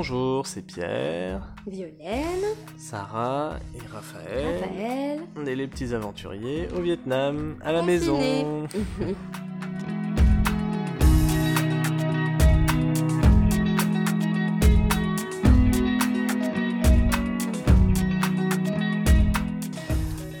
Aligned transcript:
Bonjour, 0.00 0.46
c'est 0.46 0.62
Pierre, 0.62 1.42
Violaine, 1.66 2.56
Sarah 2.78 3.58
et 3.74 3.86
Raphaël. 3.92 4.62
Raphaël. 4.62 5.20
On 5.36 5.44
est 5.44 5.54
les 5.54 5.66
petits 5.66 5.92
aventuriers 5.92 6.68
au 6.74 6.80
Vietnam, 6.80 7.56
à 7.62 7.70
la 7.70 7.80
Confinés. 7.80 7.98
maison. 7.98 8.66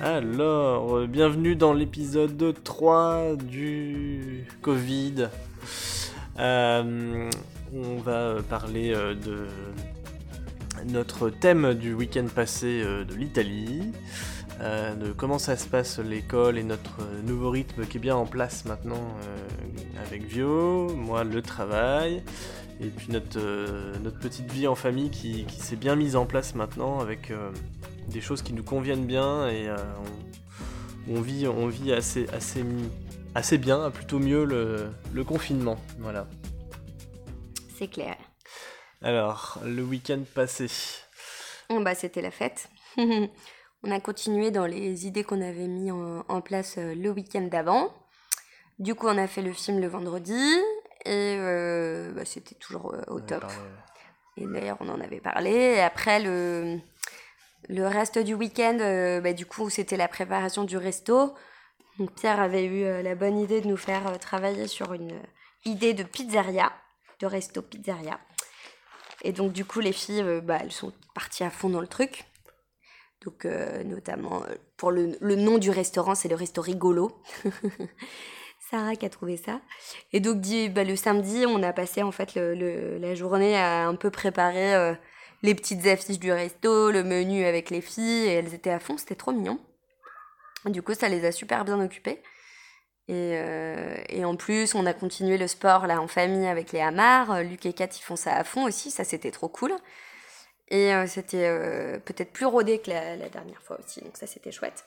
Alors, 0.00 0.96
euh, 0.96 1.06
bienvenue 1.06 1.54
dans 1.54 1.74
l'épisode 1.74 2.54
3 2.64 3.36
du 3.36 4.46
Covid. 4.62 5.28
Euh, 6.38 7.28
on 7.74 7.96
va 7.98 8.36
parler 8.48 8.92
euh, 8.94 9.14
de 9.14 9.46
notre 10.86 11.30
thème 11.30 11.74
du 11.74 11.94
week-end 11.94 12.26
passé 12.34 12.82
euh, 12.84 13.04
de 13.04 13.14
l'Italie, 13.14 13.92
euh, 14.60 14.94
de 14.94 15.12
comment 15.12 15.38
ça 15.38 15.56
se 15.56 15.66
passe 15.66 15.98
l'école 15.98 16.58
et 16.58 16.62
notre 16.62 17.00
euh, 17.00 17.22
nouveau 17.22 17.50
rythme 17.50 17.86
qui 17.86 17.98
est 17.98 18.00
bien 18.00 18.16
en 18.16 18.26
place 18.26 18.64
maintenant 18.64 19.16
euh, 19.24 20.02
avec 20.06 20.24
Vio, 20.24 20.94
moi 20.94 21.24
le 21.24 21.42
travail, 21.42 22.22
et 22.80 22.88
puis 22.88 23.08
notre, 23.10 23.38
euh, 23.38 23.94
petite 24.20 24.50
vie 24.50 24.66
en 24.66 24.74
famille 24.74 25.10
qui, 25.10 25.46
s'est 25.58 25.76
bien 25.76 25.96
mise 25.96 26.16
en 26.16 26.26
place 26.26 26.54
maintenant 26.54 27.00
avec 27.00 27.30
euh, 27.30 27.50
des 28.08 28.20
choses 28.20 28.42
qui 28.42 28.52
nous 28.52 28.62
conviennent 28.64 29.06
bien 29.06 29.48
et 29.48 29.68
euh, 29.68 29.76
on, 31.08 31.20
vit, 31.20 31.46
assez 31.92 33.58
bien, 33.58 33.90
plutôt 33.90 34.18
mieux 34.18 34.44
le, 34.44 34.88
le 35.12 35.24
confinement. 35.24 35.76
Voilà. 35.98 36.26
C'est 37.80 37.88
clair. 37.88 38.14
Alors, 39.00 39.58
le 39.64 39.82
week-end 39.82 40.20
passé. 40.34 40.66
Bon, 41.70 41.80
bah, 41.80 41.94
c'était 41.94 42.20
la 42.20 42.30
fête. 42.30 42.68
on 42.98 43.90
a 43.90 44.00
continué 44.00 44.50
dans 44.50 44.66
les 44.66 45.06
idées 45.06 45.24
qu'on 45.24 45.40
avait 45.40 45.66
mis 45.66 45.90
en, 45.90 46.22
en 46.28 46.40
place 46.42 46.76
euh, 46.76 46.94
le 46.94 47.08
week-end 47.08 47.40
d'avant. 47.40 47.90
Du 48.78 48.94
coup, 48.94 49.06
on 49.06 49.16
a 49.16 49.26
fait 49.26 49.40
le 49.40 49.54
film 49.54 49.80
le 49.80 49.86
vendredi 49.86 50.38
et 51.06 51.36
euh, 51.38 52.12
bah, 52.12 52.26
c'était 52.26 52.54
toujours 52.54 52.92
euh, 52.92 53.00
au 53.06 53.18
top. 53.18 53.46
Et 54.36 54.44
d'ailleurs, 54.44 54.76
on 54.80 54.90
en 54.90 55.00
avait 55.00 55.20
parlé. 55.20 55.50
Et 55.50 55.80
après, 55.80 56.20
le, 56.20 56.80
le 57.70 57.86
reste 57.86 58.18
du 58.18 58.34
week-end, 58.34 58.76
euh, 58.82 59.22
bah, 59.22 59.32
du 59.32 59.46
coup, 59.46 59.70
c'était 59.70 59.96
la 59.96 60.08
préparation 60.08 60.64
du 60.64 60.76
resto. 60.76 61.34
Donc, 61.98 62.12
Pierre 62.12 62.40
avait 62.40 62.66
eu 62.66 63.02
la 63.02 63.14
bonne 63.14 63.38
idée 63.38 63.62
de 63.62 63.68
nous 63.68 63.78
faire 63.78 64.18
travailler 64.18 64.66
sur 64.66 64.92
une 64.92 65.18
idée 65.64 65.94
de 65.94 66.02
pizzeria, 66.02 66.72
de 67.20 67.26
resto 67.26 67.62
pizzeria. 67.62 68.18
Et 69.22 69.32
donc, 69.32 69.52
du 69.52 69.64
coup, 69.64 69.80
les 69.80 69.92
filles, 69.92 70.22
euh, 70.22 70.40
bah, 70.40 70.58
elles 70.60 70.72
sont 70.72 70.92
parties 71.14 71.44
à 71.44 71.50
fond 71.50 71.68
dans 71.68 71.80
le 71.80 71.86
truc. 71.86 72.24
Donc, 73.24 73.44
euh, 73.44 73.84
notamment, 73.84 74.42
euh, 74.44 74.54
pour 74.76 74.90
le, 74.90 75.16
le 75.20 75.36
nom 75.36 75.58
du 75.58 75.70
restaurant, 75.70 76.14
c'est 76.14 76.28
le 76.28 76.36
resto 76.36 76.62
rigolo. 76.62 77.22
Sarah 78.70 78.94
qui 78.96 79.04
a 79.04 79.10
trouvé 79.10 79.36
ça. 79.36 79.60
Et 80.12 80.20
donc, 80.20 80.38
bah, 80.72 80.84
le 80.84 80.96
samedi, 80.96 81.44
on 81.46 81.62
a 81.62 81.72
passé 81.72 82.02
en 82.02 82.12
fait 82.12 82.34
le- 82.34 82.98
la 82.98 83.14
journée 83.14 83.56
à 83.56 83.86
un 83.86 83.96
peu 83.96 84.10
préparer 84.10 84.94
les 85.42 85.54
petites 85.56 85.86
affiches 85.86 86.20
du 86.20 86.30
resto, 86.30 86.90
le 86.92 87.02
menu 87.02 87.44
avec 87.44 87.70
les 87.70 87.80
filles, 87.80 88.26
et 88.28 88.32
elles 88.34 88.54
étaient 88.54 88.70
à 88.70 88.78
fond, 88.78 88.96
c'était 88.96 89.16
trop 89.16 89.32
mignon. 89.32 89.58
Du 90.66 90.82
coup, 90.82 90.94
ça 90.94 91.08
les 91.08 91.24
a 91.24 91.32
super 91.32 91.64
bien 91.64 91.80
occupées. 91.82 92.22
Et, 93.08 93.32
euh, 93.34 93.96
et 94.08 94.24
en 94.24 94.36
plus, 94.36 94.74
on 94.74 94.86
a 94.86 94.92
continué 94.92 95.36
le 95.36 95.48
sport 95.48 95.86
là 95.86 96.00
en 96.00 96.06
famille 96.06 96.46
avec 96.46 96.70
les 96.72 96.80
hamards. 96.80 97.32
Euh, 97.32 97.42
Luc 97.42 97.66
et 97.66 97.72
Kat, 97.72 97.88
ils 97.96 98.02
font 98.02 98.16
ça 98.16 98.34
à 98.36 98.44
fond 98.44 98.64
aussi, 98.64 98.90
ça 98.90 99.04
c'était 99.04 99.32
trop 99.32 99.48
cool. 99.48 99.72
Et 100.68 100.94
euh, 100.94 101.06
c'était 101.08 101.48
euh, 101.48 101.98
peut-être 101.98 102.32
plus 102.32 102.46
rodé 102.46 102.78
que 102.78 102.90
la, 102.90 103.16
la 103.16 103.28
dernière 103.28 103.60
fois 103.62 103.78
aussi, 103.84 104.00
donc 104.00 104.16
ça 104.16 104.28
c'était 104.28 104.52
chouette. 104.52 104.84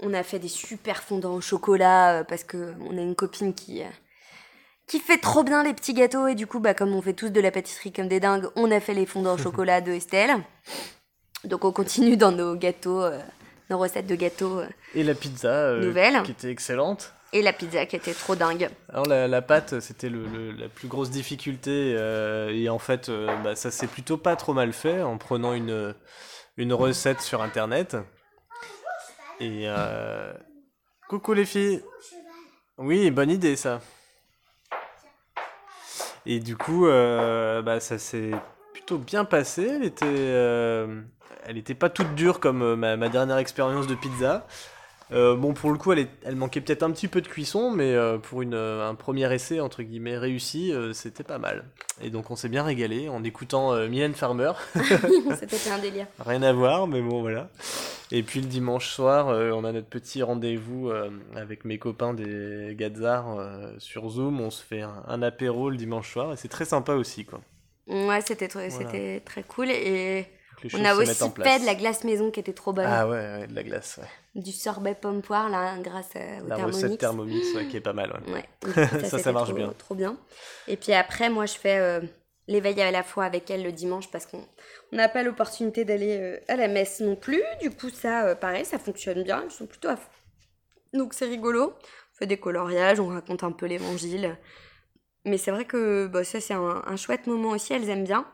On 0.00 0.14
a 0.14 0.22
fait 0.22 0.38
des 0.38 0.48
super 0.48 1.02
fondants 1.02 1.34
au 1.34 1.40
chocolat 1.42 2.24
parce 2.24 2.44
que 2.44 2.72
on 2.88 2.96
a 2.96 3.02
une 3.02 3.14
copine 3.14 3.52
qui, 3.52 3.82
qui 4.86 4.98
fait 4.98 5.18
trop 5.18 5.42
bien 5.42 5.62
les 5.62 5.74
petits 5.74 5.92
gâteaux 5.92 6.28
et 6.28 6.34
du 6.34 6.46
coup, 6.46 6.60
bah, 6.60 6.72
comme 6.72 6.94
on 6.94 7.02
fait 7.02 7.12
tous 7.12 7.28
de 7.28 7.40
la 7.40 7.50
pâtisserie 7.50 7.92
comme 7.92 8.08
des 8.08 8.20
dingues, 8.20 8.48
on 8.56 8.70
a 8.70 8.80
fait 8.80 8.94
les 8.94 9.04
fondants 9.04 9.34
au 9.34 9.38
chocolat 9.42 9.82
de 9.82 9.92
Estelle. 9.92 10.36
Donc 11.44 11.64
on 11.64 11.72
continue 11.72 12.16
dans 12.16 12.32
nos 12.32 12.56
gâteaux, 12.56 13.04
nos 13.70 13.78
recettes 13.78 14.06
de 14.06 14.14
gâteaux 14.14 14.60
euh, 14.60 14.66
Et 14.94 15.02
la 15.04 15.14
pizza, 15.14 15.48
euh, 15.48 15.84
Nouvelle. 15.86 16.22
qui 16.22 16.30
était 16.32 16.50
excellente. 16.50 17.12
et 17.32 17.42
la 17.42 17.52
pizza 17.52 17.84
qui 17.86 17.96
était 17.96 18.14
trop 18.14 18.34
dingue. 18.34 18.70
Alors 18.88 19.06
la, 19.06 19.28
la 19.28 19.42
pâte, 19.42 19.80
c'était 19.80 20.08
le, 20.08 20.26
le- 20.26 20.52
la 20.52 20.68
plus 20.68 20.88
grosse 20.88 21.10
difficulté 21.10 21.94
euh, 21.96 22.50
et 22.54 22.68
en 22.68 22.78
fait, 22.78 23.08
euh, 23.10 23.34
bah, 23.44 23.54
ça 23.56 23.70
s'est 23.70 23.86
plutôt 23.86 24.16
pas 24.16 24.36
trop 24.36 24.54
mal 24.54 24.72
fait 24.72 25.02
en 25.02 25.18
prenant 25.18 25.52
une, 25.52 25.94
une 26.56 26.72
recette 26.72 27.20
sur 27.20 27.42
internet. 27.42 27.96
Et 29.40 29.64
euh, 29.68 30.32
coucou 31.08 31.32
les 31.34 31.44
filles. 31.44 31.82
Oui, 32.78 33.10
bonne 33.10 33.30
idée 33.30 33.56
ça. 33.56 33.80
Et 36.26 36.40
du 36.40 36.56
coup, 36.56 36.86
bah, 36.86 37.80
ça 37.80 37.98
s'est 37.98 38.30
plutôt 38.72 38.98
bien 38.98 39.24
passé. 39.24 39.66
Elle 39.76 39.84
était, 39.84 40.06
elle 41.48 41.58
était 41.58 41.74
pas 41.74 41.88
toute 41.88 42.14
dure 42.14 42.38
comme 42.40 42.62
euh, 42.62 42.76
ma, 42.76 42.96
ma 42.96 43.08
dernière 43.08 43.38
expérience 43.38 43.86
de 43.86 43.94
pizza. 43.94 44.46
Euh, 45.10 45.34
bon, 45.34 45.54
pour 45.54 45.70
le 45.72 45.78
coup, 45.78 45.90
elle, 45.92 46.00
est- 46.00 46.10
elle 46.22 46.36
manquait 46.36 46.60
peut-être 46.60 46.82
un 46.82 46.90
petit 46.90 47.08
peu 47.08 47.22
de 47.22 47.28
cuisson, 47.28 47.70
mais 47.70 47.94
euh, 47.94 48.18
pour 48.18 48.42
une, 48.42 48.52
euh, 48.52 48.86
un 48.86 48.94
premier 48.94 49.32
essai, 49.32 49.58
entre 49.58 49.82
guillemets, 49.82 50.18
réussi, 50.18 50.74
c'était 50.92 51.24
pas 51.24 51.38
mal. 51.38 51.64
Et 52.02 52.10
donc, 52.10 52.30
on 52.30 52.36
s'est 52.36 52.50
bien 52.50 52.62
régalé 52.62 53.08
en 53.08 53.24
écoutant 53.24 53.74
Mylène 53.88 54.12
Farmer. 54.14 54.52
C'était 54.74 55.70
un 55.70 55.78
délire. 55.78 56.06
Rien 56.24 56.42
à 56.42 56.52
voir, 56.52 56.86
mais 56.86 57.00
bon, 57.00 57.22
voilà. 57.22 57.48
Et 58.12 58.22
puis, 58.22 58.40
le 58.42 58.46
dimanche 58.46 58.90
soir, 58.90 59.28
on 59.28 59.64
a 59.64 59.72
notre 59.72 59.88
petit 59.88 60.22
rendez-vous 60.22 60.92
avec 61.34 61.64
mes 61.64 61.78
copains 61.78 62.12
des 62.14 62.74
Gadzar 62.78 63.36
euh, 63.38 63.72
sur 63.78 64.08
Zoom. 64.10 64.40
On 64.40 64.50
se 64.50 64.62
fait 64.62 64.82
un, 64.82 65.02
un 65.08 65.22
apéro 65.22 65.70
le 65.70 65.76
dimanche 65.76 66.12
soir, 66.12 66.32
et 66.34 66.36
c'est 66.36 66.48
très 66.48 66.66
sympa 66.66 66.92
aussi, 66.92 67.24
quoi. 67.24 67.40
Ouais, 67.88 68.20
c'était 68.20 68.48
très, 68.48 68.68
Voilà. 68.68 68.86
c'était 68.90 69.20
très 69.24 69.42
cool. 69.42 69.70
Et 69.70 70.26
On 70.74 70.84
a 70.84 70.94
se 70.94 71.00
aussi 71.00 71.32
fait 71.42 71.60
de 71.60 71.66
la 71.66 71.74
glace 71.74 72.04
maison 72.04 72.30
qui 72.30 72.40
était 72.40 72.52
trop 72.52 72.72
bonne. 72.72 72.86
Ah 72.88 73.06
ouais, 73.08 73.16
ouais, 73.16 73.46
de 73.46 73.54
la 73.54 73.62
glace, 73.62 73.98
ouais. 74.00 74.40
Du 74.42 74.52
sorbet 74.52 74.94
pomme 74.94 75.22
poire, 75.22 75.48
là, 75.48 75.76
grâce 75.78 76.10
euh, 76.16 76.40
au 76.40 76.48
La 76.48 76.56
Thermomix. 76.56 76.82
recette 76.84 76.98
Thermomix, 76.98 77.54
ouais, 77.54 77.66
qui 77.68 77.76
est 77.76 77.80
pas 77.80 77.92
mal, 77.92 78.20
ouais. 78.26 78.32
Ouais, 78.66 79.04
Ça, 79.08 79.18
ça 79.18 79.32
marche 79.32 79.48
trop- 79.48 79.56
bien. 79.56 79.72
Trop 79.78 79.94
bien. 79.94 80.16
Et 80.66 80.76
puis 80.76 80.92
après, 80.92 81.30
moi, 81.30 81.46
je 81.46 81.54
fais 81.54 81.78
euh, 81.78 82.00
l'éveil 82.46 82.80
à 82.82 82.90
la 82.90 83.02
fois 83.02 83.24
avec 83.24 83.50
elle 83.50 83.62
le 83.62 83.72
dimanche 83.72 84.10
parce 84.10 84.26
qu'on 84.26 84.44
on 84.92 84.96
n'a 84.96 85.08
pas 85.08 85.22
l'opportunité 85.22 85.84
d'aller 85.84 86.16
euh, 86.20 86.38
à 86.48 86.56
la 86.56 86.68
messe 86.68 87.00
non 87.00 87.16
plus. 87.16 87.42
Du 87.60 87.70
coup, 87.70 87.90
ça, 87.90 88.26
euh, 88.26 88.34
pareil, 88.34 88.64
ça 88.64 88.78
fonctionne 88.78 89.22
bien. 89.22 89.42
Ils 89.44 89.50
sont 89.50 89.66
plutôt 89.66 89.88
à 89.88 89.96
fond. 89.96 90.08
Donc, 90.94 91.14
c'est 91.14 91.26
rigolo. 91.26 91.74
On 92.14 92.18
fait 92.18 92.26
des 92.26 92.38
coloriages, 92.38 92.98
on 93.00 93.08
raconte 93.08 93.44
un 93.44 93.52
peu 93.52 93.66
l'évangile. 93.66 94.36
Mais 95.24 95.36
c'est 95.36 95.50
vrai 95.50 95.64
que 95.66 96.06
bah, 96.06 96.24
ça, 96.24 96.40
c'est 96.40 96.54
un, 96.54 96.82
un 96.86 96.96
chouette 96.96 97.26
moment 97.26 97.50
aussi. 97.50 97.72
Elles 97.74 97.88
aiment 97.90 98.04
bien. 98.04 98.24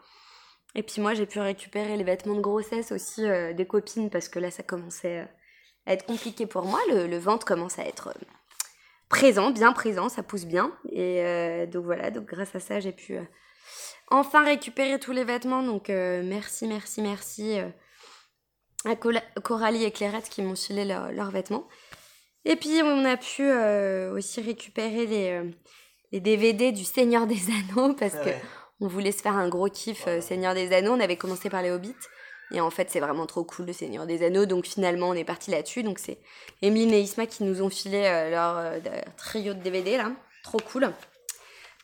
Et 0.74 0.82
puis 0.82 1.00
moi, 1.00 1.14
j'ai 1.14 1.26
pu 1.26 1.38
récupérer 1.40 1.96
les 1.96 2.04
vêtements 2.04 2.34
de 2.34 2.40
grossesse 2.40 2.90
aussi 2.92 3.24
euh, 3.24 3.52
des 3.52 3.66
copines 3.66 4.10
parce 4.10 4.28
que 4.28 4.38
là, 4.38 4.50
ça 4.50 4.62
commençait 4.62 5.20
euh, 5.20 5.24
à 5.86 5.92
être 5.92 6.04
compliqué 6.04 6.46
pour 6.46 6.64
moi. 6.64 6.80
Le, 6.90 7.06
le 7.06 7.18
ventre 7.18 7.46
commence 7.46 7.78
à 7.78 7.84
être 7.84 8.08
euh, 8.08 8.24
présent, 9.08 9.50
bien 9.50 9.72
présent, 9.72 10.08
ça 10.08 10.22
pousse 10.22 10.44
bien. 10.46 10.72
Et 10.90 11.22
euh, 11.24 11.66
donc 11.66 11.84
voilà, 11.84 12.10
donc 12.10 12.24
grâce 12.26 12.54
à 12.54 12.60
ça, 12.60 12.80
j'ai 12.80 12.90
pu 12.92 13.16
euh, 13.16 13.22
enfin 14.10 14.44
récupérer 14.44 14.98
tous 14.98 15.12
les 15.12 15.24
vêtements. 15.24 15.62
Donc 15.62 15.88
merci, 15.88 16.66
merci, 16.66 17.00
merci 17.02 17.58
à 18.84 18.96
Coralie 18.96 19.84
et 19.84 19.90
Clairette 19.92 20.28
qui 20.28 20.42
m'ont 20.42 20.56
filé 20.56 20.84
leur- 20.84 21.12
leurs 21.12 21.30
vêtements. 21.30 21.66
Et 22.44 22.56
puis 22.56 22.80
on 22.82 23.04
a 23.04 23.16
pu 23.16 23.50
aussi 24.12 24.40
récupérer 24.42 25.06
les, 25.06 25.40
les 26.12 26.20
DVD 26.20 26.72
du 26.72 26.84
Seigneur 26.84 27.26
des 27.26 27.38
Anneaux 27.76 27.94
parce 27.94 28.14
que 28.14 28.24
Ouais. 28.30 28.42
On 28.80 28.88
voulait 28.88 29.12
se 29.12 29.22
faire 29.22 29.36
un 29.36 29.48
gros 29.48 29.68
kiff 29.68 30.04
euh, 30.06 30.20
Seigneur 30.20 30.54
des 30.54 30.72
Anneaux. 30.74 30.92
On 30.92 31.00
avait 31.00 31.16
commencé 31.16 31.48
par 31.50 31.62
les 31.62 31.70
Hobbits. 31.70 31.94
Et 32.52 32.60
en 32.60 32.70
fait, 32.70 32.90
c'est 32.90 33.00
vraiment 33.00 33.26
trop 33.26 33.42
cool 33.44 33.66
le 33.66 33.72
Seigneur 33.72 34.06
des 34.06 34.24
Anneaux. 34.24 34.46
Donc 34.46 34.66
finalement, 34.66 35.08
on 35.08 35.14
est 35.14 35.24
parti 35.24 35.50
là-dessus. 35.50 35.82
Donc 35.82 35.98
c'est 35.98 36.18
Emeline 36.62 36.92
et 36.92 37.00
Isma 37.00 37.26
qui 37.26 37.42
nous 37.44 37.62
ont 37.62 37.70
filé 37.70 38.04
euh, 38.04 38.30
leur 38.30 38.56
euh, 38.58 38.80
de- 38.80 38.90
trio 39.16 39.54
de 39.54 39.60
DVD 39.60 39.96
là. 39.96 40.10
Trop 40.42 40.58
cool. 40.58 40.92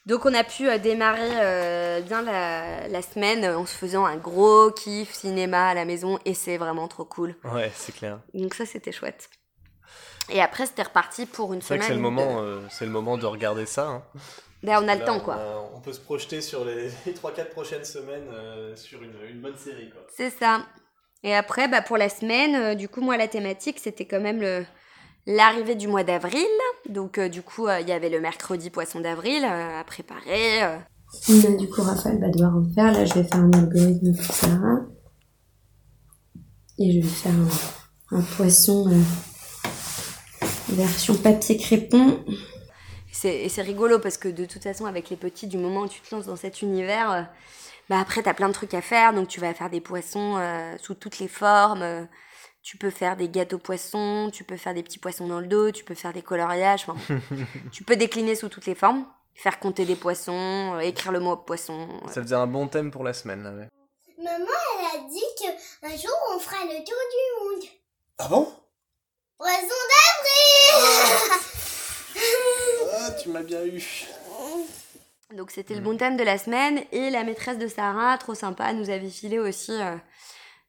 Donc 0.07 0.25
on 0.27 0.35
a 0.35 0.45
pu 0.45 0.67
démarrer 0.79 2.01
bien 2.03 2.23
la, 2.23 2.89
la 2.89 3.03
semaine 3.03 3.45
en 3.45 3.67
se 3.67 3.75
faisant 3.75 4.07
un 4.07 4.17
gros 4.17 4.71
kiff 4.71 5.13
cinéma 5.13 5.69
à 5.69 5.75
la 5.75 5.85
maison. 5.85 6.19
Et 6.25 6.35
c'est 6.35 6.57
vraiment 6.57 6.89
trop 6.89 7.05
cool. 7.05 7.37
Ouais, 7.45 7.71
c'est 7.75 7.95
clair. 7.95 8.19
Donc 8.35 8.55
ça, 8.55 8.67
c'était 8.67 8.93
chouette. 8.93 9.29
Et 10.31 10.41
après, 10.41 10.67
c'était 10.67 10.83
reparti 10.85 11.27
pour 11.27 11.53
une 11.53 11.61
C'est 11.63 11.77
vrai 11.77 11.87
semaine. 11.87 11.87
que 11.87 11.87
c'est 11.87 11.93
le 11.93 11.97
de- 11.99 12.03
moment, 12.03 12.61
c'est 12.71 12.85
le 12.87 12.91
moment 12.91 13.19
de 13.19 13.27
regarder 13.27 13.67
ça. 13.67 13.89
hein. 13.89 14.03
Là, 14.63 14.81
on 14.83 14.89
a 14.89 14.95
le 14.95 15.01
Là, 15.01 15.07
temps, 15.07 15.17
on 15.17 15.21
quoi. 15.21 15.35
a- 15.37 15.71
on 15.75 15.81
peut 15.81 15.93
se 15.93 16.01
projeter 16.01 16.41
sur 16.41 16.65
les 16.65 16.89
3-4 17.07 17.51
prochaines 17.51 17.85
semaines 17.85 18.29
euh, 18.33 18.77
sur 18.77 19.03
une, 19.03 19.15
une 19.31 19.41
bonne 19.41 19.57
série. 19.57 19.91
Quoi. 19.91 20.03
C'est 20.15 20.31
ça. 20.31 20.67
Et 21.23 21.35
après, 21.35 21.69
bah, 21.69 21.83
pour 21.83 21.97
la 21.97 22.09
semaine, 22.09 22.55
euh, 22.55 22.75
du 22.75 22.89
coup, 22.89 23.01
moi, 23.01 23.17
la 23.17 23.29
thématique, 23.29 23.79
c'était 23.79 24.05
quand 24.07 24.21
même 24.21 24.41
le, 24.41 24.65
l'arrivée 25.27 25.75
du 25.75 25.89
mois 25.89 26.05
d'avril. 26.05 26.47
Donc, 26.89 27.19
euh, 27.19 27.29
du 27.29 27.43
coup, 27.43 27.67
euh, 27.67 27.81
il 27.81 27.89
y 27.89 27.93
avait 27.93 28.09
le 28.11 28.21
mercredi 28.21 28.71
poisson 28.71 29.01
d'avril 29.01 29.45
euh, 29.45 29.81
à 29.81 29.85
préparer. 29.85 30.61
du 31.59 31.69
coup, 31.69 31.83
Raphaël 31.83 32.19
va 32.21 32.29
devoir 32.29 32.55
refaire. 32.55 32.93
Là, 32.93 33.05
je 33.05 33.15
vais 33.15 33.25
faire 33.25 33.39
un 33.41 33.51
algorithme 33.53 34.15
pour 34.15 34.35
Sarah. 34.35 34.81
Et 36.79 36.93
je 36.93 37.01
vais 37.01 37.07
faire 37.09 37.33
un, 38.13 38.21
poisson 38.23 38.89
euh, 38.91 40.43
version 40.71 41.15
papier 41.15 41.57
crépon. 41.59 42.25
Et 43.25 43.49
c'est 43.49 43.63
rigolo 43.63 43.99
parce 43.99 44.19
que 44.19 44.29
de 44.29 44.45
toute 44.45 44.63
façon, 44.63 44.87
avec 44.87 45.11
les 45.11 45.17
petits, 45.17 45.47
du 45.47 45.59
moment 45.59 45.83
où 45.83 45.89
tu 45.89 46.01
te 46.01 46.15
lances 46.15 46.27
dans 46.27 46.37
cet 46.37 46.63
univers, 46.63 47.11
euh, 47.11 47.23
bah 47.89 47.99
après, 48.01 48.23
t'as 48.23 48.35
plein 48.35 48.49
de 48.49 48.55
trucs 48.55 48.75
à 48.75 48.83
faire. 48.83 49.13
Donc, 49.13 49.29
tu 49.29 49.41
vas 49.41 49.53
faire 49.55 49.71
des 49.71 49.81
poissons 49.81 50.37
euh, 50.39 50.77
sous 50.79 50.95
toutes 50.95 51.19
les 51.19 51.29
formes. 51.29 52.09
tu 52.63 52.77
peux 52.77 52.91
faire 52.91 53.17
des 53.17 53.29
gâteaux 53.29 53.59
poissons, 53.59 54.31
tu 54.33 54.45
peux 54.45 54.57
faire 54.57 54.75
des 54.75 54.83
petits 54.83 54.99
poissons 54.99 55.27
dans 55.27 55.41
le 55.41 55.47
dos, 55.47 55.71
tu 55.71 55.85
peux 55.85 55.95
faire 55.95 56.13
des 56.13 56.23
coloriages. 56.23 56.87
tu 57.73 57.85
peux 57.85 57.97
décliner 57.97 58.35
sous 58.35 58.49
toutes 58.49 58.67
les 58.67 58.75
formes 58.75 59.05
faire 59.41 59.59
compter 59.59 59.85
des 59.87 59.97
poissons, 59.97 60.75
euh, 60.75 60.81
écrire 60.81 61.13
le 61.13 61.21
mot 61.21 61.37
poisson. 61.37 61.89
Ça 62.09 62.23
faisait 62.23 62.35
un 62.35 62.47
bon 62.47 62.69
thème 62.69 62.91
pour 62.91 63.05
la 63.05 63.15
semaine. 63.15 63.43
Là, 63.43 63.51
Maman, 64.19 64.47
elle 64.79 65.01
a 65.01 65.09
dit 65.09 65.25
qu'un 65.39 65.97
jour 65.97 66.17
on 66.35 66.39
fera 66.39 66.63
le 66.65 66.85
tour 66.85 66.95
du 67.11 67.25
monde. 67.41 67.65
Ah 68.19 68.29
bon? 68.29 68.53
Poisson 69.39 69.81
d'avril 70.75 71.41
Ah, 73.11 73.19
tu 73.21 73.29
m'as 73.31 73.43
bien 73.43 73.65
eu. 73.65 74.07
Donc 75.37 75.51
c'était 75.51 75.75
le 75.75 75.81
bon 75.81 75.97
thème 75.97 76.17
de 76.17 76.23
la 76.23 76.39
semaine 76.39 76.81
et 76.93 77.11
la 77.11 77.25
maîtresse 77.25 77.59
de 77.59 77.67
Sarah, 77.67 78.17
trop 78.19 78.35
sympa, 78.35 78.73
nous 78.73 78.89
avait 78.89 79.09
filé 79.09 79.39
aussi 79.39 79.73
euh, 79.73 79.97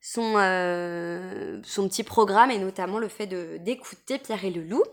son, 0.02 0.34
euh, 0.38 1.60
son 1.64 1.88
petit 1.88 2.04
programme 2.04 2.50
et 2.50 2.58
notamment 2.58 2.98
le 2.98 3.08
fait 3.08 3.28
de 3.28 3.58
d'écouter 3.58 4.18
Pierre 4.18 4.44
et 4.44 4.50
le 4.50 4.64
loup. 4.64 4.84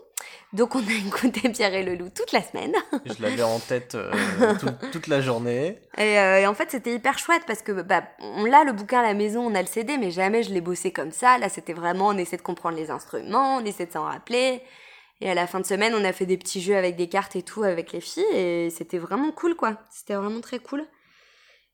Donc 0.53 0.75
on 0.75 0.79
a 0.79 0.91
écouté 1.07 1.49
Pierre 1.49 1.73
et 1.73 1.83
le 1.83 1.95
loup 1.95 2.09
toute 2.09 2.31
la 2.33 2.43
semaine. 2.43 2.75
Je 3.05 3.21
l'avais 3.21 3.41
en 3.41 3.59
tête 3.59 3.95
euh, 3.95 4.11
toute 4.91 5.07
la 5.07 5.21
journée. 5.21 5.79
Euh, 5.97 6.37
et, 6.37 6.45
en 6.45 6.53
fait 6.53 6.69
c'était 6.69 6.93
hyper 6.93 7.17
chouette 7.17 7.43
parce 7.47 7.63
que 7.63 7.71
bah, 7.71 8.03
on 8.19 8.45
l'a 8.45 8.63
le 8.63 8.73
bouquin 8.73 8.99
à 8.99 9.03
la 9.03 9.15
maison, 9.15 9.41
on 9.41 9.55
a 9.55 9.61
le 9.61 9.67
CD, 9.67 9.97
mais 9.97 10.11
jamais 10.11 10.43
je 10.43 10.53
l'ai 10.53 10.61
bossé 10.61 10.91
comme 10.91 11.11
ça. 11.11 11.39
Là 11.39 11.49
c'était 11.49 11.73
vraiment 11.73 12.09
on 12.09 12.17
essaie 12.17 12.37
de 12.37 12.43
comprendre 12.43 12.77
les 12.77 12.91
instruments, 12.91 13.57
on 13.57 13.65
essaie 13.65 13.87
de 13.87 13.93
s'en 13.93 14.03
rappeler. 14.03 14.61
Et 15.21 15.29
à 15.29 15.33
la 15.33 15.47
fin 15.47 15.59
de 15.59 15.65
semaine 15.65 15.93
on 15.95 16.03
a 16.03 16.13
fait 16.13 16.25
des 16.25 16.37
petits 16.37 16.61
jeux 16.61 16.75
avec 16.75 16.95
des 16.95 17.09
cartes 17.09 17.35
et 17.35 17.43
tout 17.43 17.63
avec 17.63 17.91
les 17.91 18.01
filles 18.01 18.23
et 18.33 18.69
c'était 18.69 18.99
vraiment 18.99 19.31
cool 19.31 19.55
quoi. 19.55 19.77
C'était 19.89 20.15
vraiment 20.15 20.41
très 20.41 20.59
cool. 20.59 20.85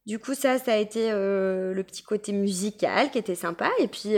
Du 0.06 0.20
coup 0.20 0.34
ça 0.34 0.58
ça 0.60 0.74
a 0.74 0.78
été 0.78 1.12
euh, 1.12 1.74
le 1.74 1.84
petit 1.84 2.04
côté 2.04 2.32
musical 2.32 3.12
qui 3.12 3.18
était 3.18 3.36
sympa 3.36 3.70
et 3.80 3.88
puis 3.88 4.18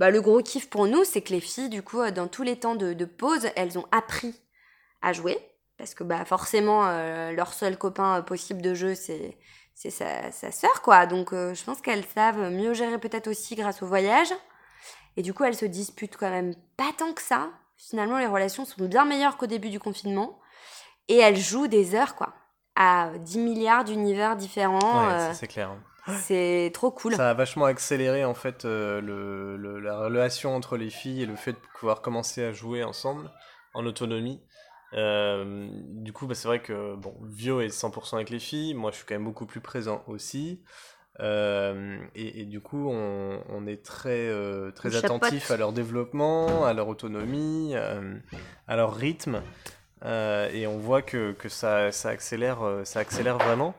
bah, 0.00 0.10
le 0.10 0.22
gros 0.22 0.40
kiff 0.40 0.70
pour 0.70 0.86
nous, 0.86 1.04
c'est 1.04 1.20
que 1.20 1.30
les 1.30 1.40
filles, 1.40 1.68
du 1.68 1.82
coup, 1.82 2.00
euh, 2.00 2.10
dans 2.10 2.26
tous 2.26 2.42
les 2.42 2.56
temps 2.58 2.74
de, 2.74 3.04
pause, 3.04 3.50
elles 3.54 3.78
ont 3.78 3.84
appris 3.92 4.34
à 5.02 5.12
jouer. 5.12 5.36
Parce 5.76 5.92
que 5.92 6.04
bah, 6.04 6.24
forcément, 6.24 6.86
euh, 6.86 7.32
leur 7.32 7.52
seul 7.52 7.76
copain 7.76 8.18
euh, 8.18 8.22
possible 8.22 8.62
de 8.62 8.72
jeu, 8.72 8.94
c'est 8.94 9.38
c'est 9.74 9.90
sa, 9.90 10.32
sa 10.32 10.52
sœur, 10.52 10.82
quoi. 10.82 11.06
Donc 11.06 11.32
je 11.32 11.64
pense 11.64 11.80
qu'elles 11.80 12.04
savent 12.04 12.50
mieux 12.50 12.74
gérer 12.74 12.98
peut-être 12.98 13.28
aussi 13.28 13.54
grâce 13.56 13.82
au 13.82 13.86
voyage. 13.86 14.30
Et 15.16 15.22
du 15.22 15.32
coup, 15.34 15.44
elles 15.44 15.56
se 15.56 15.66
disputent 15.66 16.16
quand 16.18 16.30
même 16.30 16.54
pas 16.76 16.92
tant 16.98 17.12
que 17.14 17.22
ça. 17.22 17.50
Finalement, 17.88 18.18
les 18.18 18.26
relations 18.26 18.64
sont 18.64 18.84
bien 18.84 19.04
meilleures 19.04 19.36
qu'au 19.36 19.46
début 19.46 19.70
du 19.70 19.80
confinement. 19.80 20.38
Et 21.08 21.16
elles 21.16 21.36
jouent 21.36 21.66
des 21.66 21.94
heures, 21.94 22.14
quoi. 22.14 22.34
À 22.76 23.10
10 23.18 23.38
milliards 23.38 23.84
d'univers 23.84 24.36
différents. 24.36 25.08
Ouais, 25.08 25.34
c'est 25.34 25.48
clair. 25.48 25.70
C'est 26.18 26.70
trop 26.74 26.90
cool. 26.90 27.14
Ça 27.14 27.30
a 27.30 27.34
vachement 27.34 27.66
accéléré 27.66 28.24
en 28.24 28.34
fait 28.34 28.64
euh, 28.64 29.00
le, 29.00 29.78
la 29.78 29.98
relation 29.98 30.54
entre 30.54 30.76
les 30.76 30.90
filles 30.90 31.22
et 31.22 31.26
le 31.26 31.36
fait 31.36 31.52
de 31.52 31.58
pouvoir 31.78 32.00
commencer 32.02 32.42
à 32.42 32.52
jouer 32.52 32.82
ensemble 32.82 33.30
en 33.74 33.86
autonomie. 33.86 34.40
Euh, 34.94 35.68
du 35.70 36.12
coup, 36.12 36.26
bah, 36.26 36.34
c'est 36.34 36.48
vrai 36.48 36.62
que 36.62 36.96
bon, 36.96 37.14
Vio 37.22 37.60
est 37.60 37.68
100% 37.68 38.16
avec 38.16 38.30
les 38.30 38.40
filles, 38.40 38.74
moi 38.74 38.90
je 38.90 38.96
suis 38.96 39.06
quand 39.06 39.14
même 39.14 39.24
beaucoup 39.24 39.46
plus 39.46 39.60
présent 39.60 40.02
aussi. 40.08 40.62
Euh, 41.18 41.98
et, 42.14 42.44
du 42.44 42.60
coup, 42.60 42.88
on, 42.88 43.42
on 43.48 43.66
est 43.66 43.84
très, 43.84 44.30
très 44.74 44.96
attentif 44.96 45.50
à 45.50 45.56
leur 45.56 45.72
développement, 45.72 46.64
à 46.64 46.72
leur 46.72 46.88
autonomie, 46.88 47.74
à 47.74 48.76
leur 48.76 48.94
rythme. 48.94 49.42
et 50.04 50.66
on 50.66 50.78
voit 50.78 51.02
que, 51.02 51.32
que 51.32 51.48
ça, 51.48 51.92
ça, 51.92 52.10
accélère, 52.10 52.60
ça 52.84 53.00
accélère 53.00 53.38
vraiment. 53.38 53.74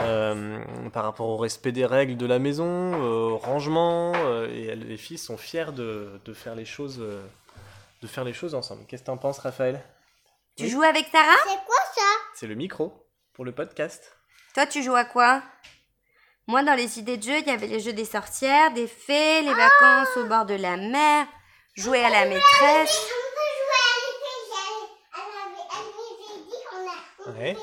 Euh, 0.00 0.58
par 0.92 1.04
rapport 1.04 1.28
au 1.28 1.36
respect 1.38 1.72
des 1.72 1.86
règles 1.86 2.16
de 2.16 2.26
la 2.26 2.38
maison, 2.38 2.66
euh, 2.66 3.30
au 3.30 3.38
rangement, 3.38 4.12
euh, 4.14 4.46
et 4.48 4.76
les 4.76 4.96
filles 4.98 5.16
sont 5.16 5.38
fières 5.38 5.72
de, 5.72 6.20
de 6.22 6.34
faire 6.34 6.54
les 6.54 6.66
choses, 6.66 6.98
de 6.98 8.06
faire 8.06 8.24
les 8.24 8.34
choses 8.34 8.54
ensemble. 8.54 8.84
Qu'est-ce 8.86 9.02
que 9.02 9.06
t'en 9.06 9.16
penses, 9.16 9.38
Raphaël? 9.38 9.82
Tu 10.56 10.68
joues 10.68 10.82
avec 10.82 11.10
Tara? 11.10 11.32
C'est 11.44 11.64
quoi 11.64 11.78
ça? 11.94 12.02
C'est 12.34 12.46
le 12.46 12.54
micro 12.54 13.08
pour 13.32 13.44
le 13.46 13.52
podcast. 13.52 14.18
Toi, 14.54 14.66
tu 14.66 14.82
joues 14.82 14.94
à 14.96 15.04
quoi? 15.04 15.42
Moi, 16.46 16.62
dans 16.62 16.74
les 16.74 16.98
idées 16.98 17.16
de 17.16 17.22
jeu, 17.22 17.38
il 17.38 17.46
y 17.46 17.50
avait 17.50 17.66
les 17.66 17.80
jeux 17.80 17.92
des 17.92 18.04
sorcières, 18.04 18.72
des 18.72 18.86
fées, 18.86 19.42
les 19.42 19.54
vacances 19.54 20.16
au 20.16 20.24
bord 20.26 20.46
de 20.46 20.54
la 20.54 20.76
mer, 20.76 21.26
jouer 21.76 22.04
à 22.04 22.10
la 22.10 22.26
maîtresse. 22.26 23.00
Ouais 27.26 27.56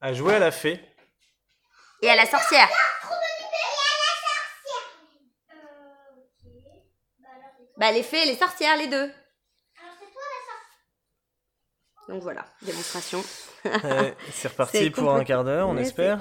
à 0.00 0.12
jouer 0.12 0.34
à 0.34 0.38
la 0.38 0.52
fée. 0.52 0.80
Et 2.02 2.08
à 2.08 2.14
la 2.14 2.26
sorcière. 2.26 2.68
Bah 7.76 7.90
les 7.90 8.02
fées 8.02 8.22
et 8.22 8.26
les 8.26 8.36
sorcières, 8.36 8.76
les 8.76 8.86
deux. 8.86 9.12
Donc 12.08 12.22
voilà, 12.22 12.44
démonstration. 12.62 13.22
c'est 14.30 14.48
reparti 14.48 14.90
pour 14.90 15.12
un 15.12 15.24
quart 15.24 15.44
d'heure, 15.44 15.68
on 15.68 15.76
espère. 15.76 16.18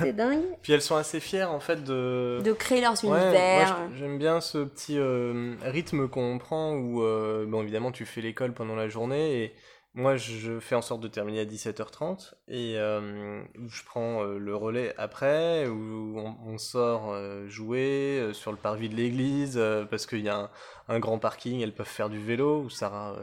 C'est 0.00 0.12
dingue. 0.16 0.42
Puis 0.62 0.72
elles 0.72 0.82
sont 0.82 0.96
assez 0.96 1.20
fières 1.20 1.52
en 1.52 1.60
fait 1.60 1.84
de... 1.84 2.40
De 2.42 2.52
créer 2.52 2.80
leurs 2.80 3.02
univers. 3.04 3.78
J'aime 3.94 4.18
bien 4.18 4.40
ce 4.40 4.58
petit 4.58 4.98
euh, 4.98 5.54
rythme 5.62 6.08
qu'on 6.08 6.38
prend 6.38 6.72
où, 6.74 7.02
euh, 7.02 7.46
bon 7.46 7.62
évidemment 7.62 7.92
tu 7.92 8.06
fais 8.06 8.20
l'école 8.20 8.52
pendant 8.52 8.74
la 8.74 8.88
journée 8.88 9.42
et 9.42 9.54
moi, 9.92 10.14
je 10.16 10.60
fais 10.60 10.76
en 10.76 10.82
sorte 10.82 11.00
de 11.00 11.08
terminer 11.08 11.40
à 11.40 11.44
17h30 11.44 12.34
et 12.46 12.78
euh, 12.78 13.42
je 13.66 13.82
prends 13.84 14.22
euh, 14.22 14.38
le 14.38 14.54
relais 14.54 14.94
après, 14.96 15.66
où 15.66 16.16
on, 16.16 16.58
sort 16.58 17.12
jouer 17.48 18.30
sur 18.32 18.52
le 18.52 18.56
parvis 18.56 18.88
de 18.88 18.94
l'église 18.94 19.60
parce 19.90 20.06
qu'il 20.06 20.20
y 20.20 20.28
a 20.28 20.48
un, 20.86 21.00
grand 21.00 21.18
parking, 21.18 21.60
elles 21.60 21.74
peuvent 21.74 21.88
faire 21.88 22.08
du 22.08 22.20
vélo, 22.20 22.60
où 22.60 22.70
Sarah 22.70 23.16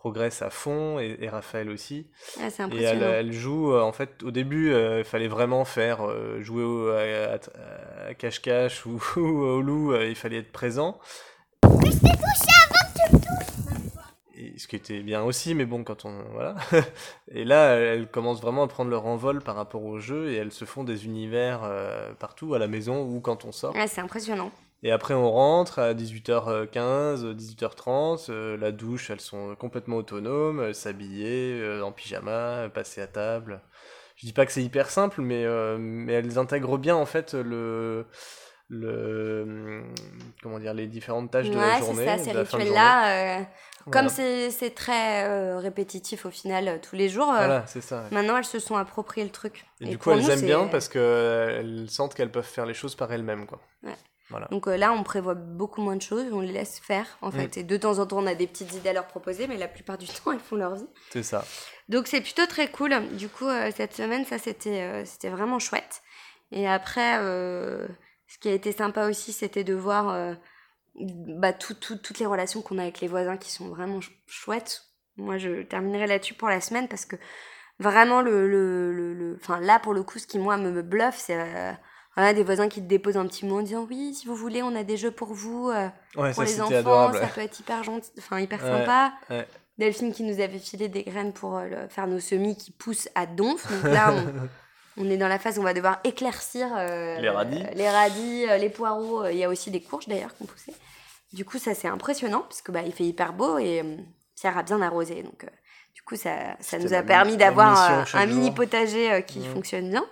progresse 0.00 0.42
à 0.42 0.50
fond 0.50 0.98
et, 0.98 1.28
Raphaël 1.28 1.70
aussi. 1.70 2.08
Ah, 2.40 2.48
et 2.72 2.82
elle, 2.82 3.32
joue, 3.32 3.74
en 3.74 3.92
fait, 3.92 4.22
au 4.24 4.30
début, 4.30 4.74
il 4.74 5.04
fallait 5.04 5.28
vraiment 5.28 5.64
faire 5.64 6.00
jouer 6.40 6.64
à 8.08 8.14
cache-cache 8.14 8.86
ou, 8.86 9.00
au 9.20 9.60
loup, 9.60 9.94
il 9.94 10.16
fallait 10.16 10.38
être 10.38 10.52
présent 10.52 10.98
ce 14.60 14.68
qui 14.68 14.76
était 14.76 15.00
bien 15.00 15.22
aussi, 15.22 15.54
mais 15.54 15.64
bon, 15.64 15.82
quand 15.84 16.04
on. 16.04 16.22
Voilà. 16.32 16.54
et 17.32 17.44
là, 17.44 17.74
elles 17.74 18.08
commencent 18.08 18.42
vraiment 18.42 18.62
à 18.62 18.68
prendre 18.68 18.90
leur 18.90 19.06
envol 19.06 19.40
par 19.40 19.56
rapport 19.56 19.82
au 19.82 19.98
jeu 19.98 20.30
et 20.30 20.36
elles 20.36 20.52
se 20.52 20.64
font 20.64 20.84
des 20.84 21.06
univers 21.06 21.62
euh, 21.64 22.12
partout, 22.14 22.54
à 22.54 22.58
la 22.58 22.68
maison 22.68 23.02
ou 23.02 23.20
quand 23.20 23.44
on 23.44 23.52
sort. 23.52 23.74
Ouais, 23.74 23.86
c'est 23.86 24.00
impressionnant. 24.00 24.50
Et 24.82 24.92
après, 24.92 25.14
on 25.14 25.30
rentre 25.30 25.78
à 25.78 25.94
18h15, 25.94 27.34
18h30. 27.34 28.30
Euh, 28.30 28.56
la 28.56 28.72
douche, 28.72 29.10
elles 29.10 29.20
sont 29.20 29.54
complètement 29.56 29.96
autonomes, 29.96 30.60
euh, 30.60 30.72
s'habiller 30.72 31.80
en 31.82 31.92
pyjama, 31.92 32.68
passer 32.72 33.02
à 33.02 33.06
table. 33.06 33.60
Je 34.16 34.26
dis 34.26 34.32
pas 34.32 34.46
que 34.46 34.52
c'est 34.52 34.62
hyper 34.62 34.90
simple, 34.90 35.22
mais, 35.22 35.46
mais 35.78 36.12
elles 36.12 36.38
intègrent 36.38 36.76
bien 36.76 36.94
en 36.94 37.06
fait 37.06 37.32
le 37.32 38.06
le 38.70 39.82
comment 40.42 40.58
dire 40.58 40.72
les 40.72 40.86
différentes 40.86 41.30
tâches 41.30 41.50
de 41.50 41.56
la 41.56 41.80
journée. 41.80 42.06
Ouais, 42.06 42.18
c'est 42.18 42.24
ça, 42.24 42.32
ces 42.32 42.38
rituels-là. 42.38 43.40
Euh, 43.40 43.44
comme 43.90 44.08
c'est 44.08 44.74
très 44.74 45.24
euh, 45.24 45.58
répétitif 45.58 46.24
au 46.24 46.30
final 46.30 46.68
euh, 46.68 46.78
tous 46.80 46.96
les 46.96 47.08
jours. 47.08 47.26
voilà. 47.26 47.64
Maintenant, 48.12 48.36
elles 48.36 48.44
se 48.44 48.60
sont 48.60 48.76
appropriées 48.76 49.24
le 49.24 49.32
truc. 49.32 49.66
Et, 49.80 49.86
du 49.86 49.98
coup, 49.98 50.12
elles 50.12 50.30
aiment 50.30 50.42
bien 50.42 50.66
parce 50.68 50.88
qu'elles 50.88 51.86
sentent 51.88 52.14
qu'elles 52.14 52.30
peuvent 52.30 52.44
faire 52.44 52.66
les 52.66 52.74
choses 52.74 52.94
par 52.94 53.12
elles-mêmes, 53.12 53.46
quoi. 53.46 53.60
Ouais. 53.82 53.96
Voilà. 54.30 54.46
Donc 54.50 54.66
là, 54.66 54.92
on 54.92 55.02
prévoit 55.02 55.34
beaucoup 55.34 55.82
moins 55.82 55.96
de 55.96 56.02
choses, 56.02 56.32
on 56.32 56.40
les 56.40 56.52
laisse 56.52 56.78
faire 56.78 57.18
en 57.20 57.30
fait. 57.30 57.56
Mm. 57.56 57.60
Et 57.60 57.62
de 57.64 57.76
temps 57.76 57.98
en 57.98 58.06
temps, 58.06 58.18
on 58.18 58.26
a 58.26 58.34
des 58.34 58.46
petites 58.46 58.72
idées 58.74 58.90
à 58.90 58.92
leur 58.92 59.06
proposer, 59.06 59.46
mais 59.46 59.56
la 59.56 59.68
plupart 59.68 59.98
du 59.98 60.06
temps, 60.24 60.32
elles 60.32 60.38
font 60.38 60.56
leur 60.56 60.76
vie. 60.76 60.86
C'est 61.10 61.22
ça. 61.22 61.44
Donc 61.88 62.06
c'est 62.06 62.20
plutôt 62.20 62.46
très 62.46 62.70
cool. 62.70 62.94
Du 63.16 63.28
coup, 63.28 63.48
cette 63.74 63.94
semaine, 63.94 64.24
ça 64.24 64.38
c'était 64.38 65.04
c'était 65.04 65.30
vraiment 65.30 65.58
chouette. 65.58 66.02
Et 66.52 66.68
après, 66.68 67.18
ce 68.30 68.38
qui 68.38 68.48
a 68.48 68.52
été 68.52 68.70
sympa 68.70 69.08
aussi, 69.08 69.32
c'était 69.32 69.64
de 69.64 69.74
voir 69.74 70.08
euh, 70.10 70.34
bah, 70.94 71.52
toutes 71.52 72.18
les 72.20 72.26
relations 72.26 72.62
qu'on 72.62 72.78
a 72.78 72.82
avec 72.82 73.00
les 73.00 73.08
voisins 73.08 73.36
qui 73.36 73.50
sont 73.50 73.68
vraiment 73.68 73.98
chouettes. 74.28 74.84
Moi, 75.16 75.36
je 75.36 75.62
terminerai 75.62 76.06
là-dessus 76.06 76.34
pour 76.34 76.48
la 76.48 76.60
semaine 76.60 76.86
parce 76.86 77.04
que 77.04 77.16
vraiment, 77.80 78.22
le, 78.22 78.48
le, 78.48 78.92
le, 78.92 79.36
Enfin, 79.40 79.58
là, 79.58 79.80
pour 79.80 79.94
le 79.94 80.04
coup, 80.04 80.20
ce 80.20 80.28
qui, 80.28 80.38
moi, 80.38 80.56
me, 80.58 80.80
bluffe, 80.80 81.16
c'est 81.16 81.76
euh, 82.18 82.32
des 82.32 82.42
voisins 82.42 82.68
qui 82.68 82.80
te 82.82 82.86
déposent 82.86 83.16
un 83.16 83.26
petit 83.26 83.46
mot 83.46 83.58
en 83.58 83.62
disant 83.62 83.86
Oui, 83.88 84.14
si 84.14 84.26
vous 84.26 84.34
voulez, 84.36 84.62
on 84.62 84.74
a 84.74 84.82
des 84.84 84.96
jeux 84.96 85.10
pour 85.10 85.32
vous, 85.32 85.70
euh, 85.70 85.88
pour 86.32 86.42
les 86.42 86.60
enfants, 86.78 87.12
ça 87.20 87.26
peut 87.28 87.40
être 87.40 87.58
hyper 87.60 87.82
gentil, 87.84 88.10
enfin, 88.18 88.40
hyper 88.40 88.60
sympa. 88.60 89.12
Delphine 89.78 90.12
qui 90.12 90.24
nous 90.24 90.40
avait 90.40 90.58
filé 90.58 90.88
des 90.88 91.04
graines 91.04 91.32
pour 91.32 91.58
faire 91.88 92.06
nos 92.06 92.20
semis 92.20 92.56
qui 92.56 92.70
poussent 92.70 93.08
à 93.14 93.24
donf. 93.26 93.70
Donc 93.70 93.84
là, 93.90 94.12
on 94.98 95.08
est 95.08 95.16
dans 95.16 95.28
la 95.28 95.38
phase 95.38 95.56
où 95.58 95.62
on 95.62 95.64
va 95.64 95.72
devoir 95.72 96.00
éclaircir 96.04 96.68
euh, 96.76 97.18
Les 97.20 97.30
radis. 97.30 97.64
les, 97.74 97.88
radis, 97.88 98.44
euh, 98.48 98.58
les 98.58 98.68
poireaux. 98.68 99.26
Il 99.28 99.36
y 99.38 99.44
a 99.44 99.48
aussi 99.48 99.70
des 99.70 99.80
courges 99.80 100.06
d'ailleurs 100.08 100.34
qui 100.36 100.42
ont 100.42 100.46
poussé. 100.46 100.74
Du 101.32 101.44
coup, 101.46 101.58
ça 101.58 101.74
c'est 101.74 101.88
impressionnant 101.88 102.40
parce 102.40 102.60
que 102.60 102.72
bah, 102.72 102.82
il 102.84 102.92
fait 102.92 103.04
hyper 103.04 103.32
beau 103.32 103.56
et 103.58 103.80
euh, 103.80 103.96
Pierre 104.34 104.58
a 104.58 104.62
bien 104.64 104.82
arrosé. 104.82 105.22
Donc, 105.22 105.44
euh, 105.44 105.48
du 105.94 106.02
coup, 106.02 106.16
ça, 106.16 106.56
ça 106.60 106.78
nous 106.78 106.92
a 106.92 107.00
mi- 107.00 107.06
permis 107.06 107.36
d'avoir 107.38 107.90
euh, 107.90 108.02
un 108.14 108.26
mini 108.26 108.50
potager 108.50 109.10
euh, 109.12 109.20
qui 109.22 109.38
Mhm. 109.38 109.44
fonctionne 109.46 109.90
bien. 109.90 110.04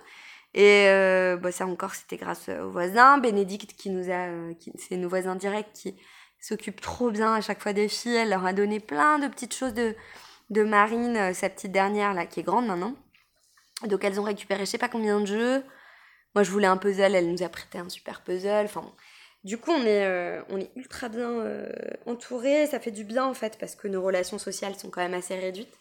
Et 0.53 0.87
euh, 0.87 1.37
bah, 1.37 1.51
ça 1.51 1.65
encore, 1.67 1.95
c'était 1.95 2.17
grâce 2.17 2.49
aux 2.49 2.71
voisins. 2.71 3.17
Bénédicte 3.19 3.73
qui 3.73 3.89
nous 3.89 4.09
a, 4.09 4.29
euh, 4.29 4.53
c'est 4.77 4.97
nos 4.97 5.09
voisins 5.09 5.35
directs 5.35 5.73
qui 5.73 5.95
s'occupent 6.39 6.81
trop 6.81 7.11
bien 7.11 7.33
à 7.33 7.41
chaque 7.41 7.61
fois 7.61 7.73
des 7.73 7.87
filles. 7.87 8.15
Elle 8.15 8.29
leur 8.29 8.45
a 8.45 8.53
donné 8.53 8.79
plein 8.79 9.19
de 9.19 9.27
petites 9.27 9.53
choses 9.53 9.73
de, 9.73 9.95
de 10.49 10.63
Marine, 10.63 11.17
euh, 11.17 11.33
sa 11.33 11.49
petite 11.49 11.71
dernière 11.71 12.13
là, 12.13 12.25
qui 12.25 12.39
est 12.39 12.43
grande 12.43 12.67
maintenant. 12.67 12.95
Donc 13.87 14.03
elles 14.03 14.19
ont 14.19 14.23
récupéré 14.23 14.61
je 14.61 14.65
sais 14.65 14.77
pas 14.77 14.89
combien 14.89 15.19
de 15.21 15.25
jeux. 15.25 15.63
Moi 16.35 16.43
je 16.43 16.51
voulais 16.51 16.67
un 16.67 16.77
puzzle, 16.77 17.15
elle 17.15 17.31
nous 17.31 17.43
a 17.43 17.49
prêté 17.49 17.77
un 17.77 17.89
super 17.89 18.21
puzzle. 18.23 18.65
Enfin, 18.65 18.83
du 19.43 19.57
coup 19.57 19.71
on 19.71 19.83
est, 19.83 20.05
euh, 20.05 20.41
on 20.49 20.57
est 20.57 20.71
ultra 20.75 21.09
bien 21.09 21.29
euh, 21.29 21.71
entourés. 22.05 22.67
Ça 22.67 22.79
fait 22.79 22.91
du 22.91 23.03
bien 23.03 23.25
en 23.25 23.33
fait 23.33 23.57
parce 23.59 23.75
que 23.75 23.87
nos 23.87 24.01
relations 24.01 24.37
sociales 24.37 24.75
sont 24.75 24.89
quand 24.89 25.01
même 25.01 25.13
assez 25.13 25.35
réduites. 25.35 25.79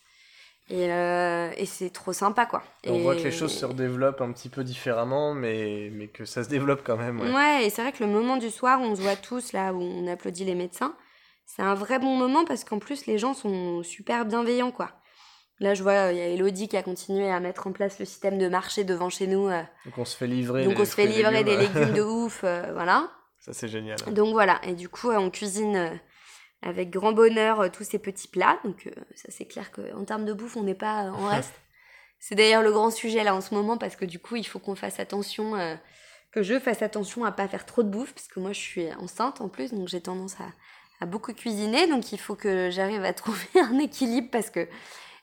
Et, 0.70 0.92
euh, 0.92 1.50
et 1.56 1.64
c'est 1.64 1.88
trop 1.90 2.12
sympa 2.12 2.44
quoi. 2.44 2.62
On 2.86 2.94
Et- 2.94 3.02
voit 3.02 3.14
que 3.16 3.22
les 3.22 3.30
choses 3.30 3.52
se 3.56 3.64
redéveloppent 3.64 4.20
un 4.20 4.32
petit 4.32 4.50
peu 4.50 4.64
différemment, 4.64 5.32
mais, 5.32 5.88
mais 5.92 6.08
que 6.08 6.24
ça 6.26 6.44
se 6.44 6.48
développe 6.50 6.82
quand 6.84 6.96
même. 6.98 7.20
Ouais. 7.20 7.32
Ouais, 7.32 7.66
et 7.66 7.70
c'est 7.70 7.80
vrai 7.82 7.92
que 7.92 8.04
le 8.04 8.10
moment 8.10 8.36
du 8.36 8.50
soir 8.50 8.80
où 8.80 8.84
on 8.84 8.94
se 8.94 9.00
voit 9.00 9.16
tous 9.16 9.52
là, 9.52 9.72
où 9.72 9.80
on 9.80 10.06
applaudit 10.06 10.44
les 10.44 10.54
médecins, 10.54 10.94
c'est 11.46 11.62
un 11.62 11.74
vrai 11.74 11.98
bon 11.98 12.14
moment 12.16 12.44
parce 12.44 12.64
qu'en 12.64 12.78
plus 12.78 13.06
les 13.06 13.16
gens 13.16 13.32
sont 13.32 13.82
super 13.82 14.26
bienveillants 14.26 14.70
quoi. 14.70 14.90
Là 15.60 15.72
je 15.74 15.82
vois, 15.82 16.12
il 16.12 16.18
y 16.18 16.20
a 16.20 16.26
Elodie 16.26 16.68
qui 16.68 16.76
a 16.76 16.82
continué 16.82 17.30
à 17.30 17.40
mettre 17.40 17.66
en 17.66 17.72
place 17.72 17.98
le 17.98 18.04
système 18.04 18.36
de 18.38 18.48
marché 18.48 18.84
devant 18.84 19.08
chez 19.08 19.26
nous. 19.26 19.48
euh, 19.48 19.62
Donc 19.86 19.96
on 19.96 20.04
se 20.04 20.16
fait 20.16 20.26
livrer. 20.26 20.64
donc 20.64 20.78
on 20.78 20.84
se 20.84 20.94
fait 20.94 21.06
livrer 21.06 21.42
des 21.44 21.56
légumes. 21.56 21.94
de 21.94 22.02
ouf, 22.02 22.42
euh, 22.44 22.70
voilà. 22.74 23.08
Ça 23.40 23.54
c'est 23.54 23.68
génial. 23.68 23.96
Donc 24.12 24.32
voilà, 24.34 24.60
et 24.64 24.74
du 24.74 24.88
coup 24.90 25.10
on 25.10 25.30
cuisine 25.30 25.98
avec 26.62 26.90
grand 26.90 27.12
bonheur 27.12 27.60
euh, 27.60 27.68
tous 27.68 27.84
ces 27.84 27.98
petits 27.98 28.28
plats. 28.28 28.58
Donc 28.64 28.86
euh, 28.86 28.90
ça 29.14 29.28
c'est 29.30 29.46
clair 29.46 29.70
qu'en 29.70 30.04
termes 30.04 30.24
de 30.24 30.32
bouffe 30.32 30.56
on 30.56 30.62
n'est 30.62 30.74
pas 30.74 31.04
euh, 31.04 31.10
en 31.10 31.26
reste. 31.28 31.54
c'est 32.18 32.34
d'ailleurs 32.34 32.62
le 32.62 32.72
grand 32.72 32.90
sujet 32.90 33.24
là 33.24 33.34
en 33.34 33.40
ce 33.40 33.54
moment 33.54 33.78
parce 33.78 33.96
que 33.96 34.04
du 34.04 34.18
coup 34.18 34.36
il 34.36 34.46
faut 34.46 34.58
qu'on 34.58 34.74
fasse 34.74 35.00
attention, 35.00 35.56
euh, 35.56 35.76
que 36.32 36.42
je 36.42 36.58
fasse 36.58 36.82
attention 36.82 37.24
à 37.24 37.32
pas 37.32 37.48
faire 37.48 37.66
trop 37.66 37.82
de 37.82 37.88
bouffe 37.88 38.12
parce 38.12 38.28
que 38.28 38.40
moi 38.40 38.52
je 38.52 38.60
suis 38.60 38.92
enceinte 38.94 39.40
en 39.40 39.48
plus 39.48 39.72
donc 39.72 39.88
j'ai 39.88 40.00
tendance 40.00 40.40
à, 40.40 40.46
à 41.00 41.06
beaucoup 41.06 41.32
cuisiner. 41.32 41.86
Donc 41.86 42.12
il 42.12 42.18
faut 42.18 42.34
que 42.34 42.70
j'arrive 42.70 43.04
à 43.04 43.12
trouver 43.14 43.48
un 43.56 43.78
équilibre 43.78 44.28
parce 44.30 44.50
que 44.50 44.68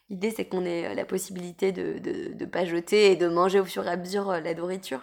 l'idée 0.10 0.32
c'est 0.32 0.46
qu'on 0.46 0.65
ait 0.65 0.96
la 0.96 1.06
possibilité 1.06 1.72
de 1.72 2.00
de, 2.00 2.34
de 2.34 2.46
pas 2.46 2.65
jeter 2.65 3.12
et 3.12 3.15
de 3.15 3.27
manger 3.27 3.60
au 3.60 3.65
fur 3.65 3.86
et 3.86 3.92
à 3.92 3.98
mesure 3.98 4.32
la 4.32 4.54
nourriture. 4.54 5.01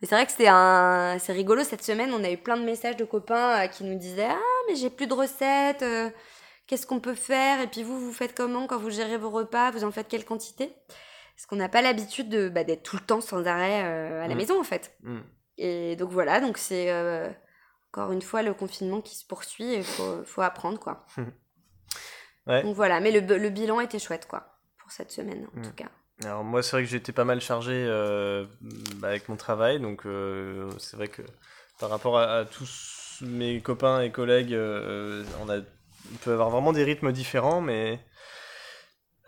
Mais 0.00 0.08
c'est 0.08 0.14
vrai 0.14 0.24
que 0.24 0.32
c'est 0.32 0.48
un, 0.48 1.18
c'est 1.18 1.32
rigolo 1.32 1.62
cette 1.62 1.84
semaine. 1.84 2.10
On 2.14 2.24
a 2.24 2.30
eu 2.30 2.38
plein 2.38 2.56
de 2.56 2.64
messages 2.64 2.96
de 2.96 3.04
copains 3.04 3.68
qui 3.68 3.84
nous 3.84 3.98
disaient 3.98 4.28
ah 4.30 4.59
mais 4.68 4.76
j'ai 4.76 4.90
plus 4.90 5.06
de 5.06 5.14
recettes. 5.14 5.82
euh, 5.82 6.10
Qu'est-ce 6.66 6.86
qu'on 6.86 7.00
peut 7.00 7.14
faire? 7.14 7.60
Et 7.60 7.66
puis 7.66 7.82
vous, 7.82 7.98
vous 7.98 8.12
faites 8.12 8.34
comment 8.34 8.66
quand 8.68 8.78
vous 8.78 8.90
gérez 8.90 9.16
vos 9.18 9.30
repas? 9.30 9.70
Vous 9.72 9.82
en 9.84 9.90
faites 9.90 10.06
quelle 10.08 10.24
quantité? 10.24 10.72
Parce 11.36 11.46
qu'on 11.46 11.56
n'a 11.56 11.68
pas 11.68 11.82
l'habitude 11.82 12.28
de 12.28 12.48
bah, 12.48 12.62
d'être 12.64 12.82
tout 12.84 12.96
le 12.96 13.02
temps 13.02 13.20
sans 13.20 13.44
arrêt 13.46 13.82
euh, 13.84 14.22
à 14.24 14.28
la 14.28 14.34
Mm. 14.34 14.38
maison 14.38 14.60
en 14.60 14.64
fait. 14.64 14.94
Mm. 15.02 15.18
Et 15.58 15.96
donc 15.96 16.10
voilà, 16.10 16.40
donc 16.40 16.58
c'est 16.58 16.90
euh, 16.92 17.28
encore 17.92 18.12
une 18.12 18.22
fois 18.22 18.42
le 18.42 18.54
confinement 18.54 19.00
qui 19.00 19.16
se 19.16 19.26
poursuit. 19.26 19.74
Il 19.74 19.84
faut, 19.84 20.22
faut 20.24 20.42
apprendre 20.42 20.78
quoi. 20.78 21.06
Ouais. 22.46 22.62
Donc 22.62 22.74
voilà, 22.74 23.00
mais 23.00 23.10
le, 23.10 23.20
le 23.36 23.50
bilan 23.50 23.80
était 23.80 23.98
chouette 23.98 24.26
quoi 24.26 24.58
pour 24.78 24.90
cette 24.90 25.10
semaine 25.12 25.46
en 25.54 25.58
Mm. 25.60 25.62
tout 25.62 25.72
cas. 25.72 25.88
Alors 26.24 26.42
moi 26.44 26.62
c'est 26.62 26.72
vrai 26.72 26.82
que 26.84 26.88
j'étais 26.88 27.12
pas 27.12 27.24
mal 27.24 27.40
chargé 27.40 27.72
euh, 27.74 28.46
bah, 28.96 29.08
avec 29.08 29.28
mon 29.28 29.36
travail, 29.36 29.78
donc 29.80 30.06
euh, 30.06 30.70
c'est 30.78 30.96
vrai 30.96 31.08
que 31.08 31.22
par 31.78 31.90
rapport 31.90 32.18
à, 32.18 32.38
à 32.38 32.44
tous 32.44 33.09
mes 33.22 33.60
copains 33.60 34.00
et 34.00 34.10
collègues, 34.10 34.54
euh, 34.54 35.24
on, 35.42 35.48
a, 35.48 35.60
peut 36.22 36.32
avoir 36.32 36.50
vraiment 36.50 36.72
des 36.72 36.84
rythmes 36.84 37.12
différents, 37.12 37.60
mais 37.60 38.00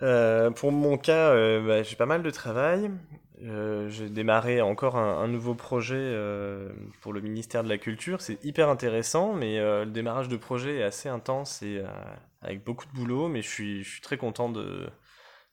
euh, 0.03 0.51
pour 0.51 0.73
mon 0.73 0.99
cas, 0.99 1.31
euh, 1.31 1.67
bah, 1.67 1.83
j'ai 1.83 1.97
pas 1.97 2.07
mal 2.07 2.23
de 2.23 2.31
travail. 2.31 2.91
Euh, 3.45 3.89
j'ai 3.89 4.09
démarré 4.09 4.61
encore 4.61 4.97
un, 4.97 5.27
nouveau 5.27 5.55
projet 5.55 5.97
euh, 5.99 6.71
pour 7.01 7.13
le 7.13 7.21
ministère 7.21 7.65
de 7.65 7.69
la 7.69 7.79
Culture. 7.79 8.21
C'est 8.21 8.43
hyper 8.45 8.69
intéressant, 8.69 9.33
mais 9.33 9.59
euh, 9.59 9.85
le 9.85 9.91
démarrage 9.91 10.29
de 10.29 10.37
projet 10.37 10.79
est 10.79 10.83
assez 10.83 11.09
intense 11.09 11.61
et 11.63 11.79
euh, 11.79 11.87
avec 12.41 12.65
beaucoup 12.65 12.87
de 12.87 12.93
boulot, 12.93 13.29
mais 13.29 13.43
je 13.43 13.49
suis, 13.49 13.83
je 13.83 13.91
suis 13.91 14.01
très 14.01 14.17
content 14.17 14.49
de 14.49 14.89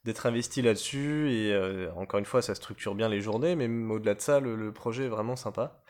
d'être 0.06 0.26
investi 0.26 0.62
là-dessus 0.62 1.30
et 1.30 1.52
euh, 1.54 1.92
encore 1.96 2.20
une 2.20 2.26
fois 2.26 2.42
ça 2.42 2.56
structure 2.56 2.96
bien 2.96 3.10
les 3.10 3.20
journées 3.20 3.58
mais 3.58 3.68
au-delà 3.94 4.16
de 4.16 4.22
ça 4.22 4.40
le, 4.40 4.72
projet 4.72 5.06
est 5.06 5.10
vraiment 5.10 5.36
sympa 5.36 5.84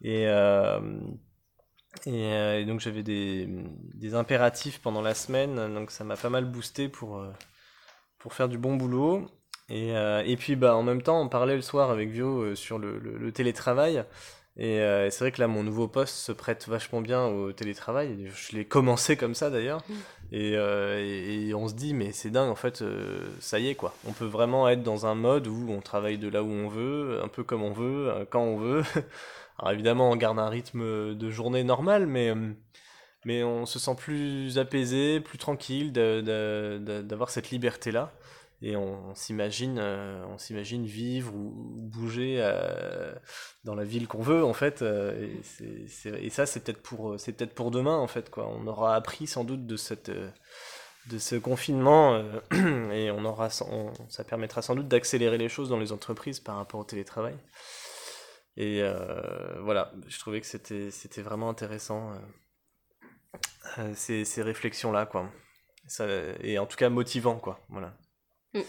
et, 0.00 0.26
euh, 0.26 0.80
et, 2.06 2.32
euh, 2.32 2.60
et 2.60 2.64
donc 2.64 2.80
j'avais 2.80 3.02
des, 3.02 3.48
des 3.94 4.14
impératifs 4.14 4.80
pendant 4.80 5.02
la 5.02 5.14
semaine 5.14 5.72
donc 5.74 5.90
ça 5.90 6.04
m'a 6.04 6.16
pas 6.16 6.30
mal 6.30 6.44
boosté 6.44 6.88
pour, 6.88 7.18
euh, 7.18 7.30
pour 8.18 8.34
faire 8.34 8.48
du 8.48 8.58
bon 8.58 8.76
boulot. 8.76 9.26
Et, 9.68 9.96
euh, 9.96 10.22
et 10.24 10.36
puis 10.36 10.54
bah 10.56 10.76
en 10.76 10.82
même 10.82 11.02
temps 11.02 11.20
on 11.20 11.28
parlait 11.28 11.56
le 11.56 11.62
soir 11.62 11.90
avec 11.90 12.10
Vio 12.10 12.54
sur 12.54 12.78
le, 12.78 12.98
le- 12.98 13.18
le 13.18 13.32
télétravail. 13.32 14.04
Et 14.58 14.78
c'est 15.10 15.18
vrai 15.18 15.32
que 15.32 15.40
là 15.40 15.48
mon 15.48 15.62
nouveau 15.62 15.86
poste 15.86 16.16
se 16.16 16.32
prête 16.32 16.66
vachement 16.66 17.02
bien 17.02 17.26
au 17.26 17.52
télétravail. 17.52 18.30
Je 18.34 18.56
l'ai 18.56 18.64
commencé 18.64 19.14
comme 19.16 19.34
ça 19.34 19.50
d'ailleurs. 19.50 19.82
Et, 20.32 20.54
euh, 20.56 20.98
et- 21.04 21.48
et 21.48 21.54
on 21.54 21.68
se 21.68 21.74
dit, 21.74 21.92
mais 21.92 22.10
c'est 22.12 22.30
dingue, 22.30 22.48
en 22.50 22.54
fait, 22.54 22.82
ça 23.40 23.58
y 23.58 23.68
est, 23.68 23.74
quoi. 23.74 23.94
On 24.08 24.12
peut 24.12 24.24
vraiment 24.24 24.66
être 24.68 24.82
dans 24.82 25.04
un 25.04 25.14
mode 25.14 25.46
où 25.46 25.66
on 25.70 25.80
travaille 25.82 26.16
de 26.18 26.28
là 26.28 26.42
où 26.42 26.48
on 26.50 26.68
veut, 26.68 27.20
un 27.22 27.28
peu 27.28 27.44
comme 27.44 27.62
on 27.62 27.72
veut, 27.72 28.26
quand 28.30 28.40
on 28.42 28.56
veut. 28.56 28.82
Alors 29.58 29.72
évidemment, 29.72 30.10
on 30.10 30.16
garde 30.16 30.38
un 30.38 30.48
rythme 30.48 31.14
de 31.14 31.30
journée 31.30 31.64
normal, 31.64 32.06
mais, 32.06 32.30
euh, 32.30 32.52
mais 33.24 33.42
on 33.42 33.64
se 33.64 33.78
sent 33.78 33.94
plus 33.96 34.58
apaisé, 34.58 35.20
plus 35.20 35.38
tranquille 35.38 35.92
d'avoir 35.92 37.30
cette 37.30 37.50
liberté-là. 37.50 38.12
Et 38.62 38.74
on, 38.74 39.14
s'imagine, 39.14 39.76
euh, 39.78 40.24
on 40.30 40.38
s'imagine 40.38 40.86
vivre 40.86 41.34
ou, 41.34 41.76
ou 41.76 41.88
bouger 41.88 42.38
euh, 42.40 43.14
dans 43.64 43.74
la 43.74 43.84
ville 43.84 44.08
qu'on 44.08 44.22
veut, 44.22 44.44
en 44.44 44.54
fait. 44.54 44.82
et, 44.82 46.28
ça, 46.30 46.46
c'est 46.46 46.60
peut-être 46.60 46.82
pour, 46.82 47.16
peut-être 47.16 47.54
pour 47.54 47.70
demain, 47.70 47.96
en 47.96 48.06
fait, 48.06 48.30
quoi. 48.30 48.48
On 48.48 48.66
aura 48.66 48.94
appris 48.94 49.26
sans 49.26 49.44
doute 49.44 49.66
de 49.66 49.76
cette, 49.76 50.10
de 50.10 51.18
ce 51.18 51.36
confinement, 51.36 52.22
et 52.92 53.10
on 53.10 53.24
aura, 53.26 53.50
ça 53.50 54.24
permettra 54.26 54.62
sans 54.62 54.74
doute 54.74 54.88
d'accélérer 54.88 55.38
les 55.38 55.50
choses 55.50 55.68
dans 55.68 55.78
les 55.78 55.92
entreprises 55.92 56.40
par 56.40 56.56
rapport 56.56 56.80
au 56.80 56.84
télétravail. 56.84 57.36
Et 58.56 58.80
euh, 58.80 59.60
voilà, 59.60 59.92
je 60.06 60.18
trouvais 60.18 60.40
que 60.40 60.46
c'était, 60.46 60.90
c'était 60.90 61.20
vraiment 61.20 61.50
intéressant 61.50 62.12
euh, 62.12 62.16
euh, 63.78 63.92
ces, 63.94 64.24
ces 64.24 64.42
réflexions-là, 64.42 65.04
quoi. 65.04 65.30
Ça, 65.86 66.06
et 66.40 66.58
en 66.58 66.66
tout 66.66 66.76
cas 66.76 66.88
motivant, 66.88 67.38
quoi. 67.38 67.60
Voilà. 67.68 67.96
Mm. 68.54 68.60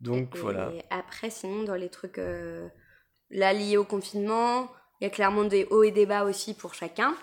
Donc 0.00 0.36
Et 0.36 0.38
voilà. 0.38 0.72
après, 0.90 1.30
sinon, 1.30 1.62
dans 1.64 1.74
les 1.74 1.88
trucs 1.88 2.18
euh, 2.18 2.68
là 3.30 3.52
liés 3.52 3.78
au 3.78 3.84
confinement, 3.84 4.70
il 5.00 5.04
y 5.04 5.06
a 5.06 5.10
clairement 5.10 5.44
des 5.44 5.64
hauts 5.70 5.82
et 5.82 5.92
des 5.92 6.06
bas 6.06 6.24
aussi 6.24 6.54
pour 6.54 6.74
chacun. 6.74 7.14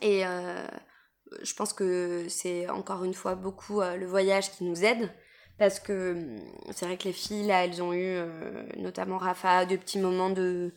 Et 0.00 0.22
je 0.22 1.54
pense 1.54 1.72
que 1.72 2.28
c'est 2.28 2.68
encore 2.68 3.04
une 3.04 3.14
fois 3.14 3.34
beaucoup 3.36 3.80
le 3.80 4.06
voyage 4.06 4.50
qui 4.52 4.64
nous 4.64 4.84
aide. 4.84 5.12
Parce 5.58 5.80
que 5.80 6.12
hum, 6.12 6.40
c'est 6.72 6.86
vrai 6.86 6.96
que 6.96 7.04
les 7.04 7.12
filles, 7.12 7.46
là, 7.46 7.64
elles 7.64 7.82
ont 7.82 7.92
eu, 7.92 8.02
euh, 8.02 8.64
notamment 8.76 9.18
Rafa, 9.18 9.66
de 9.66 9.76
petits 9.76 9.98
moments 9.98 10.30
de, 10.30 10.72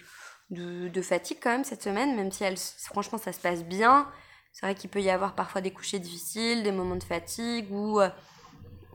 fatigue 1.01 1.39
quand 1.41 1.51
même 1.51 1.63
cette 1.63 1.83
semaine, 1.83 2.15
même 2.15 2.31
si 2.31 2.43
elles, 2.43 2.57
franchement 2.57 3.17
ça 3.17 3.33
se 3.33 3.39
passe 3.39 3.63
bien. 3.63 4.07
C'est 4.53 4.65
vrai 4.65 4.75
qu'il 4.75 4.89
peut 4.89 5.01
y 5.01 5.09
avoir 5.09 5.35
parfois 5.35 5.61
des 5.61 5.71
couchers 5.71 5.99
difficiles, 5.99 6.63
des 6.63 6.71
moments 6.71 6.95
de 6.95 7.03
fatigue 7.03 7.71
ou 7.71 7.99
euh, 7.99 8.09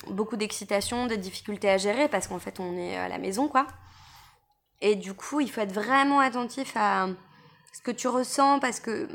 beaucoup 0.09 0.37
d'excitation, 0.37 1.07
des 1.07 1.19
difficultés 1.19 1.71
à 1.71 1.79
gérer 1.79 2.09
parce 2.09 2.27
qu'en 2.27 2.41
fait 2.41 2.59
on 2.59 2.77
est 2.77 2.97
à 2.97 3.09
la 3.09 3.19
maison 3.19 3.49
quoi. 3.49 3.67
Et 4.81 4.97
du 4.97 5.15
coup, 5.15 5.41
il 5.41 5.51
faut 5.51 5.61
être 5.61 5.73
vraiment 5.73 6.19
attentif 6.19 6.73
à 6.77 7.07
ce 7.73 7.81
que 7.81 7.91
tu 7.91 8.09
ressens 8.09 8.59
parce 8.61 8.81
que 8.81 9.09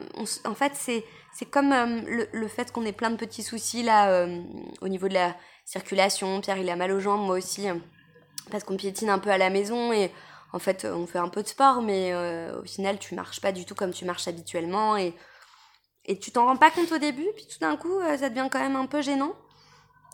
en 0.45 0.55
fait 0.55 0.73
c'est 0.75 1.05
c'est 1.33 1.45
comme 1.45 1.71
euh, 1.71 2.01
le, 2.07 2.27
le 2.31 2.47
fait 2.47 2.71
qu'on 2.71 2.85
ait 2.85 2.91
plein 2.91 3.11
de 3.11 3.15
petits 3.15 3.43
soucis 3.43 3.83
là 3.83 4.09
euh, 4.09 4.41
au 4.81 4.87
niveau 4.87 5.07
de 5.07 5.13
la 5.13 5.35
circulation. 5.65 6.41
Pierre 6.41 6.57
il 6.57 6.69
a 6.69 6.75
mal 6.75 6.91
aux 6.91 6.99
jambes, 6.99 7.21
moi 7.21 7.37
aussi 7.37 7.69
euh, 7.69 7.75
parce 8.49 8.63
qu'on 8.63 8.77
piétine 8.77 9.09
un 9.09 9.19
peu 9.19 9.29
à 9.29 9.37
la 9.37 9.49
maison 9.49 9.91
et 9.93 10.11
en 10.53 10.59
fait 10.59 10.85
on 10.85 11.05
fait 11.05 11.19
un 11.19 11.29
peu 11.29 11.43
de 11.43 11.47
sport 11.47 11.81
mais 11.81 12.11
euh, 12.13 12.59
au 12.59 12.63
final 12.63 12.97
tu 12.99 13.15
marches 13.15 13.41
pas 13.41 13.51
du 13.51 13.65
tout 13.65 13.75
comme 13.75 13.91
tu 13.91 14.05
marches 14.05 14.27
habituellement 14.27 14.97
et 14.97 15.13
et 16.05 16.17
tu 16.17 16.31
t'en 16.31 16.45
rends 16.45 16.55
pas 16.55 16.71
compte 16.71 16.91
au 16.91 16.97
début 16.97 17.27
puis 17.35 17.45
tout 17.45 17.59
d'un 17.59 17.75
coup 17.77 17.99
euh, 17.99 18.17
ça 18.17 18.29
devient 18.29 18.47
quand 18.51 18.59
même 18.59 18.75
un 18.75 18.85
peu 18.85 19.01
gênant. 19.01 19.33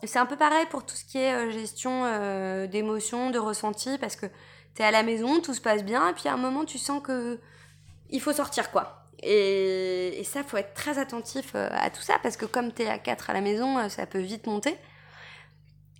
C'est 0.06 0.20
un 0.20 0.26
peu 0.26 0.36
pareil 0.36 0.66
pour 0.70 0.86
tout 0.86 0.96
ce 0.96 1.06
qui 1.06 1.18
est 1.18 1.34
euh, 1.34 1.50
gestion 1.50 2.04
euh, 2.06 2.68
d'émotions, 2.68 3.30
de 3.30 3.40
ressentis, 3.40 3.98
parce 4.00 4.16
que 4.16 4.26
t'es 4.76 4.84
à 4.84 4.92
la 4.92 5.04
maison, 5.04 5.40
tout 5.40 5.54
se 5.54 5.62
passe 5.62 5.84
bien, 5.84 6.10
et 6.10 6.14
puis 6.14 6.28
à 6.28 6.34
un 6.34 6.38
moment 6.38 6.66
tu 6.66 6.78
sens 6.78 7.02
que 7.02 7.40
il 8.14 8.22
faut 8.22 8.32
sortir 8.32 8.72
quoi. 8.72 9.04
Et, 9.26 10.22
ça, 10.26 10.44
faut 10.44 10.58
être 10.58 10.74
très 10.74 11.00
attentif 11.00 11.52
euh, 11.56 11.70
à 11.72 11.90
tout 11.90 12.02
ça, 12.02 12.16
parce 12.22 12.38
que 12.38 12.46
comme 12.46 12.72
t'es 12.72 12.88
à 12.88 12.98
4 12.98 13.30
à 13.30 13.34
la 13.34 13.42
maison, 13.42 13.78
euh, 13.78 13.90
ça 13.90 14.06
peut 14.06 14.20
vite 14.20 14.48
monter. 14.48 14.76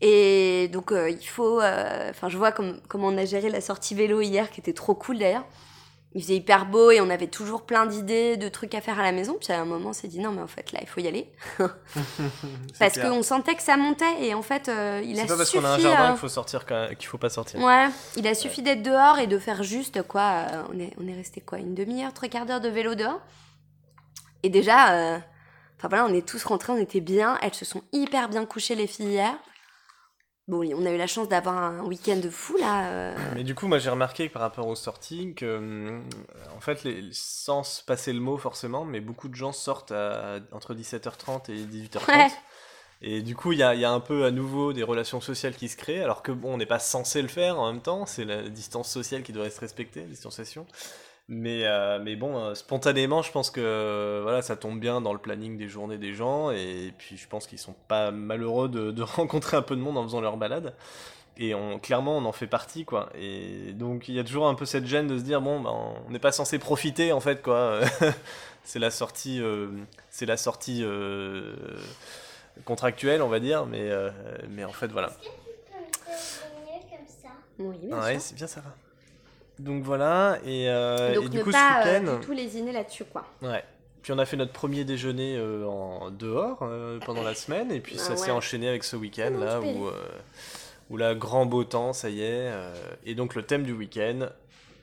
Et 0.02 0.70
donc, 0.74 0.92
euh, 0.92 1.10
il 1.10 1.26
faut. 1.26 1.62
Enfin, 1.62 2.28
je 2.30 2.38
vois 2.38 2.52
comme, 2.52 2.82
comment 2.90 3.08
on 3.08 3.18
a 3.18 3.26
géré 3.26 3.50
la 3.50 3.62
sortie 3.62 3.96
vélo 3.96 4.22
hier, 4.22 4.52
qui 4.52 4.60
était 4.60 4.74
trop 4.74 4.96
cool 4.96 5.20
d'ailleurs. 5.20 5.46
Il 6.16 6.22
faisait 6.22 6.36
hyper 6.36 6.68
beau 6.68 6.92
et 6.92 7.02
on 7.02 7.10
avait 7.10 7.28
toujours 7.28 7.64
plein 7.64 7.88
d'idées, 7.88 8.38
de 8.38 8.48
trucs 8.48 8.76
à 8.76 8.82
faire 8.82 9.00
à 9.00 9.04
la 9.04 9.12
maison. 9.12 9.36
Puis 9.40 9.52
à 9.52 9.60
un 9.60 9.66
moment, 9.66 9.90
on 9.90 9.94
s'est 9.94 10.08
dit 10.08 10.20
non, 10.20 10.32
mais 10.32 10.42
en 10.44 10.48
fait, 10.48 10.72
là, 10.72 10.80
il 10.82 10.88
faut 10.88 11.00
y 11.02 11.08
aller. 11.08 11.32
Parce 12.80 13.00
qu'on 13.00 13.24
sentait 13.24 13.56
que 13.56 13.64
ça 13.64 13.78
montait 13.78 14.22
et 14.22 14.34
en 14.34 14.42
fait, 14.44 14.70
euh, 14.70 15.02
il 15.04 15.18
a 15.20 15.24
C'est 15.24 15.28
pas 15.30 15.38
parce 15.38 15.50
suffi. 15.50 15.62
qu'on 15.64 15.68
a 15.68 15.72
un 15.74 15.80
jardin 15.80 16.04
euh, 16.06 16.10
qu'il 16.12 16.20
faut 16.20 16.28
sortir 16.28 16.66
qu'il 16.66 17.08
faut 17.08 17.18
pas 17.18 17.30
sortir. 17.30 17.60
Ouais, 17.62 17.88
il 18.16 18.28
a 18.28 18.36
suffi 18.36 18.62
d'être 18.62 18.84
dehors 18.84 19.18
et 19.20 19.28
de 19.28 19.40
faire 19.40 19.64
juste 19.64 20.04
quoi. 20.04 20.46
euh, 20.52 20.64
on 20.74 20.80
est, 20.80 20.94
on 21.02 21.08
est 21.08 21.16
resté 21.16 21.42
quoi 21.42 21.58
Une 21.60 21.74
demi-heure, 21.74 22.14
trois 22.14 22.30
quarts 22.30 22.46
d'heure 22.46 22.62
de 22.62 22.70
vélo 22.70 22.94
dehors. 22.96 23.20
Et 24.44 24.50
déjà, 24.50 25.20
enfin 25.78 25.88
voilà, 25.88 26.06
on 26.06 26.14
est 26.14 26.28
tous 26.28 26.44
rentrés, 26.44 26.74
on 26.74 26.78
était 26.78 27.00
bien. 27.00 27.38
Elles 27.42 27.54
se 27.54 27.66
sont 27.66 27.82
hyper 27.92 28.30
bien 28.30 28.46
couchées, 28.46 28.76
les 28.76 28.88
filles, 28.88 29.08
hier. 29.08 29.34
Bon, 30.50 30.62
on 30.76 30.86
a 30.86 30.92
eu 30.92 30.98
la 30.98 31.08
chance 31.08 31.30
d'avoir 31.30 31.56
un 31.58 31.80
week-end 31.86 32.18
de 32.18 32.30
fou 32.30 32.58
là. 32.58 32.88
euh, 32.90 33.16
Mais 33.36 33.44
du 33.46 33.56
coup, 33.56 33.68
moi 33.68 33.80
j'ai 33.80 33.90
remarqué 33.90 34.28
par 34.28 34.42
rapport 34.42 34.68
aux 34.68 34.76
sorties, 34.76 35.34
que 35.36 35.58
hum, 35.58 36.04
en 36.56 36.60
fait, 36.60 36.84
les, 36.84 37.08
sans 37.14 37.64
se 37.64 37.82
passer 37.82 38.12
le 38.12 38.20
mot 38.20 38.38
forcément, 38.38 38.84
mais 38.84 39.00
beaucoup 39.00 39.30
de 39.30 39.36
gens 39.36 39.54
sortent 39.54 39.94
à- 39.94 40.40
entre 40.52 40.74
17h30 40.74 41.50
et 41.50 41.56
18h30. 41.66 42.08
Ouais. 42.18 42.28
Et 43.02 43.22
du 43.22 43.36
coup, 43.36 43.52
il 43.54 43.60
y 43.60 43.64
a, 43.64 43.74
il 43.74 43.82
y 43.82 43.86
a 43.86 43.92
un 43.92 44.00
peu 44.02 44.26
à 44.26 44.32
nouveau 44.32 44.74
des 44.74 44.84
relations 44.84 45.22
sociales 45.22 45.56
qui 45.56 45.70
se 45.70 45.78
créent, 45.78 46.02
alors 46.04 46.24
que 46.24 46.32
bon, 46.34 46.54
on 46.54 46.58
n'est 46.58 46.66
pas 46.66 46.80
censé 46.80 47.22
le 47.22 47.28
faire 47.30 47.60
en 47.60 47.72
même 47.72 47.82
temps, 47.82 48.06
c'est 48.06 48.26
la 48.26 48.44
distance 48.50 48.90
sociale 48.90 49.24
qui 49.24 49.32
doit 49.34 49.46
être 49.46 49.60
respectée, 49.60 50.02
la 50.02 50.08
distanciation. 50.08 50.66
Mais, 51.30 51.66
euh, 51.66 52.00
mais 52.04 52.16
bon, 52.16 52.38
euh, 52.38 52.54
spontanément, 52.54 53.22
je 53.22 53.32
pense 53.32 53.50
que 53.50 53.62
euh, 53.62 54.20
voilà, 54.24 54.42
ça 54.42 54.58
tombe 54.58 54.80
bien 54.80 55.00
dans 55.00 55.14
le 55.14 55.20
planning 55.20 55.58
des 55.58 55.70
journées 55.70 55.98
des 55.98 56.14
gens, 56.14 56.52
et 56.52 56.94
puis 56.98 57.16
je 57.16 57.28
pense 57.30 57.48
qu'ils 57.48 57.60
sont 57.60 57.76
pas 57.88 58.12
malheureux 58.12 58.68
de, 58.68 58.92
de 58.92 59.02
rencontrer 59.04 59.56
un 59.56 59.62
peu 59.62 59.76
de 59.76 59.82
monde 59.82 59.98
en 59.98 60.04
faisant 60.04 60.22
leur 60.22 60.38
balade. 60.38 60.74
Et 61.38 61.56
on, 61.56 61.80
clairement, 61.80 62.18
on 62.18 62.26
en 62.26 62.32
fait 62.32 62.46
partie, 62.46 62.86
quoi. 62.86 63.10
Et 63.16 63.74
donc, 63.74 64.08
il 64.08 64.14
y 64.14 64.20
a 64.20 64.24
toujours 64.24 64.48
un 64.48 64.54
peu 64.54 64.66
cette 64.66 64.86
gêne 64.86 65.08
de 65.08 65.18
se 65.18 65.24
dire, 65.24 65.42
bon, 65.42 65.62
ben, 65.62 65.74
on 66.08 66.12
n'est 66.12 66.20
pas 66.20 66.32
censé 66.32 66.60
profiter, 66.60 67.12
en 67.12 67.20
fait, 67.20 67.42
quoi. 67.42 67.80
c'est 68.64 68.80
la 68.80 68.92
sortie, 68.92 69.42
euh, 69.42 69.70
c'est 70.12 70.28
la 70.28 70.38
sortie 70.38 70.82
euh, 70.84 71.56
contractuelle, 72.66 73.24
on 73.24 73.30
va 73.30 73.40
dire, 73.40 73.66
mais, 73.66 73.90
euh, 73.90 74.12
mais 74.50 74.64
en 74.64 74.74
fait, 74.74 74.88
voilà. 74.88 75.08
Est-ce 75.08 75.18
que 75.18 75.24
tu 75.24 75.32
peux 75.72 75.80
me 75.80 76.98
comme 76.98 77.08
ça? 77.08 77.30
Oui, 77.58 77.78
bien 77.82 78.00
Ouais, 78.00 78.20
c'est 78.20 78.36
bien, 78.36 78.48
ça 78.48 78.62
va. 78.62 78.76
Donc 79.60 79.84
voilà, 79.84 80.40
et, 80.46 80.68
euh, 80.70 81.14
Donc 81.16 81.26
et 81.26 81.30
du 81.30 81.44
coup, 81.44 81.52
pas 81.52 81.84
ce 81.84 81.88
euh, 81.90 82.00
week-end. 82.00 82.20
du 82.20 82.26
tout 82.26 82.32
lésiner 82.34 82.72
là-dessus, 82.72 83.06
quoi. 83.06 83.26
Ouais. 83.42 83.64
Puis 84.02 84.12
on 84.12 84.18
a 84.18 84.26
fait 84.26 84.36
notre 84.36 84.52
premier 84.52 84.84
déjeuner 84.84 85.38
euh, 85.38 85.66
en 85.66 86.12
dehors 86.12 86.60
euh, 86.64 87.00
pendant 87.06 87.24
la 87.24 87.36
semaine, 87.36 87.72
et 87.72 87.80
puis 87.80 87.96
Ah 87.98 88.02
ça 88.02 88.16
s'est 88.18 88.26
ouais. 88.26 88.32
enchaîné 88.32 88.68
avec 88.68 88.84
ce 88.84 88.96
week-end 88.98 89.32
là 89.40 89.60
tu 89.62 89.68
où, 89.68 89.88
euh, 89.88 89.94
où 90.90 90.98
là, 90.98 91.16
grand 91.16 91.46
beau 91.46 91.64
temps, 91.64 91.94
ça 91.94 92.10
y 92.10 92.20
est. 92.22 92.26
euh, 92.52 92.74
et 93.06 93.16
donc 93.16 93.36
le 93.36 93.44
thème 93.44 93.64
du 93.64 93.72
week-end, 93.74 94.28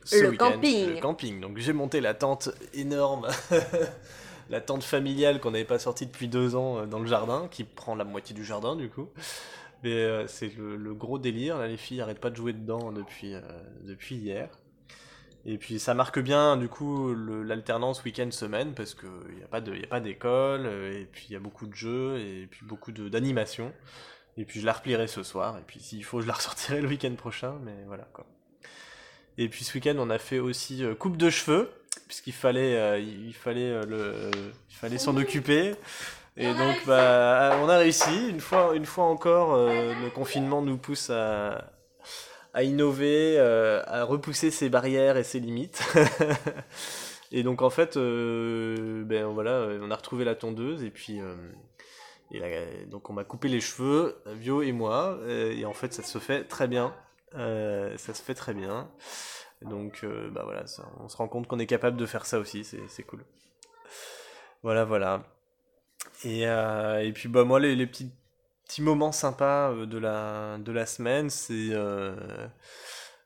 ce 0.04 0.22
Le 0.22 0.30
week-end, 0.30 0.52
camping. 0.52 0.94
le 0.94 1.00
camping. 1.00 1.40
Donc 1.40 1.58
j'ai 1.58 1.72
monté 1.74 2.00
la 2.00 2.14
tente 2.14 2.48
énorme, 2.72 3.26
la 4.50 4.60
tente 4.62 4.82
familiale 4.84 5.38
qu'on 5.40 5.50
n'avait 5.50 5.64
pas 5.64 5.78
sortie 5.78 6.06
depuis 6.06 6.28
deux 6.28 6.56
ans 6.56 6.78
euh, 6.78 6.86
dans 6.86 6.98
le 7.00 7.06
jardin, 7.06 7.48
qui 7.50 7.64
prend 7.64 7.94
la 7.94 8.04
moitié 8.04 8.34
du 8.34 8.44
jardin 8.44 8.74
du 8.76 8.88
coup. 8.88 9.08
Mais 9.82 9.92
euh, 9.92 10.26
c'est 10.26 10.54
le, 10.56 10.76
le 10.76 10.94
gros 10.94 11.18
délire, 11.18 11.58
là 11.58 11.66
les 11.66 11.76
filles 11.76 12.00
arrêtent 12.00 12.20
pas 12.20 12.30
de 12.30 12.36
jouer 12.36 12.52
dedans 12.54 12.90
depuis, 12.92 13.34
euh, 13.34 13.40
depuis 13.82 14.16
hier. 14.16 14.48
Et 15.46 15.56
puis 15.56 15.78
ça 15.78 15.94
marque 15.94 16.18
bien 16.18 16.56
du 16.58 16.68
coup 16.68 17.14
l'alternance 17.14 18.04
week-end-semaine 18.04 18.74
parce 18.74 18.94
qu'il 18.94 19.08
n'y 19.36 19.42
a 19.42 19.48
pas 19.48 19.60
de- 19.62 19.74
y 19.74 19.84
a 19.84 19.86
pas 19.86 20.00
d'école, 20.00 20.66
euh, 20.66 21.00
et 21.00 21.06
puis 21.06 21.26
il 21.30 21.32
y 21.32 21.36
a 21.36 21.40
beaucoup 21.40 21.66
de 21.66 21.74
jeux, 21.74 22.18
et 22.18 22.46
puis 22.50 22.64
beaucoup 22.66 22.92
d'animation. 22.92 23.72
Et 24.36 24.44
puis 24.44 24.60
je 24.60 24.66
la 24.66 24.72
replierai 24.74 25.06
ce 25.06 25.22
soir, 25.22 25.56
et 25.58 25.62
puis 25.66 25.80
s'il 25.80 26.04
faut 26.04 26.20
je 26.20 26.26
la 26.26 26.34
ressortirai 26.34 26.80
le 26.82 26.88
week-end 26.88 27.14
prochain, 27.14 27.54
mais 27.64 27.74
voilà 27.86 28.04
quoi. 28.12 28.26
Et 29.38 29.48
puis 29.48 29.64
ce 29.64 29.74
week-end 29.74 29.94
on 29.98 30.10
a 30.10 30.18
fait 30.18 30.38
aussi 30.40 30.84
euh, 30.84 30.94
coupe 30.94 31.16
de 31.16 31.30
cheveux, 31.30 31.70
puisqu'il 32.06 32.32
fallait, 32.34 32.76
euh, 32.76 32.98
il 32.98 33.34
fallait, 33.34 33.70
euh, 33.70 33.84
le, 33.86 34.30
il 34.68 34.76
fallait 34.76 34.98
s'en 34.98 35.16
occuper. 35.16 35.74
Et 36.36 36.52
donc 36.54 36.76
bah 36.86 37.58
on 37.62 37.68
a 37.68 37.78
réussi, 37.78 38.28
une 38.28 38.40
fois, 38.40 38.74
une 38.74 38.86
fois 38.86 39.04
encore 39.04 39.56
le 39.56 40.10
confinement 40.10 40.62
nous 40.62 40.76
pousse 40.78 41.10
à, 41.10 41.72
à 42.54 42.62
innover, 42.62 43.36
euh, 43.38 43.82
à 43.86 44.04
repousser 44.04 44.50
ses 44.50 44.68
barrières 44.68 45.16
et 45.16 45.24
ses 45.24 45.40
limites. 45.40 45.82
et 47.32 47.42
donc 47.42 47.62
en 47.62 47.70
fait, 47.70 47.96
euh, 47.96 49.04
ben 49.04 49.26
voilà, 49.26 49.52
euh, 49.52 49.80
on 49.82 49.90
a 49.90 49.96
retrouvé 49.96 50.24
la 50.24 50.34
tondeuse 50.34 50.82
et 50.82 50.90
puis 50.90 51.20
et 52.32 52.86
donc 52.86 53.10
on 53.10 53.12
m'a 53.12 53.24
coupé 53.24 53.48
les 53.48 53.60
cheveux, 53.60 54.22
Vio 54.26 54.62
et 54.62 54.72
moi, 54.72 55.18
et 55.28 55.64
en 55.64 55.72
fait 55.72 55.92
ça 55.92 56.02
se 56.02 56.18
fait 56.18 56.44
très 56.44 56.68
bien, 56.68 56.94
ça 57.32 58.14
se 58.14 58.22
fait 58.22 58.34
très 58.34 58.54
bien. 58.54 58.88
Donc 59.62 60.04
bah 60.32 60.42
voilà, 60.44 60.64
on 61.00 61.08
se 61.08 61.16
rend 61.16 61.28
compte 61.28 61.46
qu'on 61.46 61.58
est 61.58 61.66
capable 61.66 61.96
de 61.96 62.06
faire 62.06 62.26
ça 62.26 62.38
aussi, 62.38 62.64
c'est 62.64 63.02
cool. 63.02 63.24
Voilà, 64.62 64.84
voilà. 64.84 65.24
Et, 66.24 66.42
et 66.42 67.12
puis 67.12 67.28
bah 67.28 67.44
moi 67.44 67.58
les, 67.58 67.74
les 67.74 67.86
petits 67.86 68.12
petits 68.70 68.82
moments 68.82 69.10
sympas 69.10 69.72
euh, 69.72 69.86
de 69.86 69.98
la 69.98 70.58
de 70.58 70.70
la 70.70 70.86
semaine, 70.86 71.28
c'est 71.28 71.70
euh, 71.72 72.14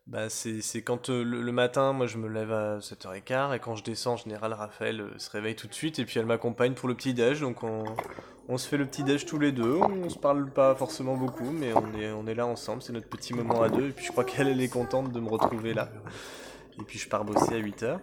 bah 0.06 0.30
c'est 0.30 0.82
quand 0.82 1.10
euh, 1.10 1.22
le, 1.22 1.52
matin, 1.52 1.92
moi 1.92 2.06
je 2.06 2.16
me 2.16 2.28
lève 2.28 2.50
à 2.50 2.78
7h15 2.78 3.54
et 3.54 3.58
quand 3.58 3.76
je 3.76 3.84
descends, 3.84 4.14
en 4.14 4.16
général 4.16 4.54
Raphaël 4.54 5.04
se 5.18 5.30
réveille 5.30 5.54
tout 5.54 5.66
de 5.66 5.74
suite 5.74 5.98
et 5.98 6.06
puis 6.06 6.18
elle 6.18 6.24
m'accompagne 6.24 6.72
pour 6.72 6.88
le 6.88 6.94
petit 6.94 7.12
déj, 7.12 7.40
donc 7.40 7.62
on 7.62 7.84
on 8.48 8.58
se 8.58 8.68
fait 8.68 8.76
le 8.78 8.86
petit 8.86 9.04
déj 9.04 9.26
tous 9.26 9.38
les 9.38 9.52
deux. 9.52 9.78
On 9.80 10.08
se 10.08 10.18
parle 10.18 10.50
pas 10.50 10.74
forcément 10.74 11.16
beaucoup, 11.16 11.50
mais 11.50 11.74
on 11.74 11.94
est 11.98 12.10
on 12.10 12.26
est 12.26 12.34
là 12.34 12.46
ensemble, 12.46 12.80
c'est 12.80 12.94
notre 12.94 13.08
petit 13.08 13.34
moment 13.34 13.62
à 13.62 13.68
deux 13.68 13.88
et 13.88 13.92
puis 13.92 14.06
je 14.06 14.12
crois 14.12 14.24
qu'elle 14.30 14.48
elle 14.48 14.62
est 14.62 14.68
contente 14.68 15.12
de 15.12 15.20
me 15.20 15.28
retrouver 15.28 15.74
là. 15.74 15.90
Et 16.80 16.84
puis 16.84 16.98
je 16.98 17.08
pars 17.08 17.24
bosser 17.24 17.54
à 17.54 17.60
8h. 17.60 17.98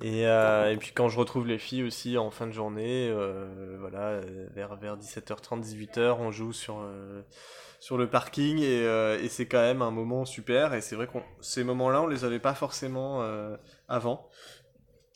Et, 0.00 0.26
euh, 0.26 0.70
et 0.70 0.76
puis 0.76 0.92
quand 0.94 1.08
je 1.08 1.18
retrouve 1.18 1.46
les 1.46 1.58
filles 1.58 1.82
aussi 1.82 2.18
en 2.18 2.30
fin 2.30 2.46
de 2.46 2.52
journée, 2.52 3.08
euh, 3.10 3.76
voilà, 3.80 4.10
euh, 4.10 4.46
vers, 4.54 4.76
vers 4.76 4.96
17h30, 4.96 5.60
18h, 5.60 6.16
on 6.20 6.30
joue 6.30 6.52
sur, 6.52 6.80
sur 7.80 7.98
le 7.98 8.08
parking 8.08 8.58
et, 8.58 8.84
et 9.22 9.28
c'est 9.28 9.46
quand 9.46 9.60
même 9.60 9.82
un 9.82 9.90
moment 9.90 10.24
super. 10.24 10.74
Et 10.74 10.80
c'est 10.80 10.94
vrai 10.94 11.08
que 11.08 11.18
ces 11.40 11.64
moments-là, 11.64 12.02
on 12.02 12.06
les 12.06 12.24
avait 12.24 12.38
pas 12.38 12.54
forcément 12.54 13.24
avant. 13.88 14.28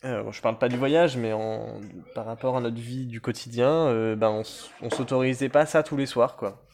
Bon, 0.03 0.33
je 0.33 0.43
parle 0.43 0.59
pas 0.59 0.69
du 0.69 0.77
voyage, 0.77 1.17
mais 1.17 1.33
en, 1.33 1.81
par 2.17 2.27
rapport 2.27 2.57
à 2.57 2.61
notre 2.61 2.81
vie 2.81 3.07
du 3.07 3.21
quotidien, 3.21 4.17
ben 4.17 4.31
on, 4.31 4.43
on 4.85 4.91
s'autorisait 4.91 5.49
pas 5.49 5.65
ça 5.65 5.85
tous 5.85 5.97
les 5.97 6.07
soirs, 6.07 6.37
quoi. 6.37 6.67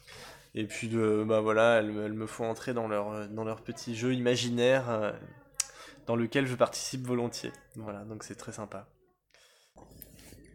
Et 0.55 0.65
puis, 0.65 0.87
de, 0.87 1.23
bah 1.27 1.41
voilà, 1.41 1.77
elles, 1.77 1.93
elles 2.05 2.13
me 2.13 2.25
font 2.25 2.49
entrer 2.49 2.73
dans 2.73 2.87
leur, 2.87 3.27
dans 3.29 3.43
leur 3.43 3.61
petit 3.61 3.95
jeu 3.95 4.15
imaginaire 4.15 5.13
dans 6.09 6.15
lequel 6.15 6.47
je 6.47 6.55
participe 6.55 7.05
volontiers. 7.05 7.51
Voilà, 7.75 7.99
donc 8.03 8.23
c'est 8.23 8.33
très 8.33 8.51
sympa. 8.51 8.87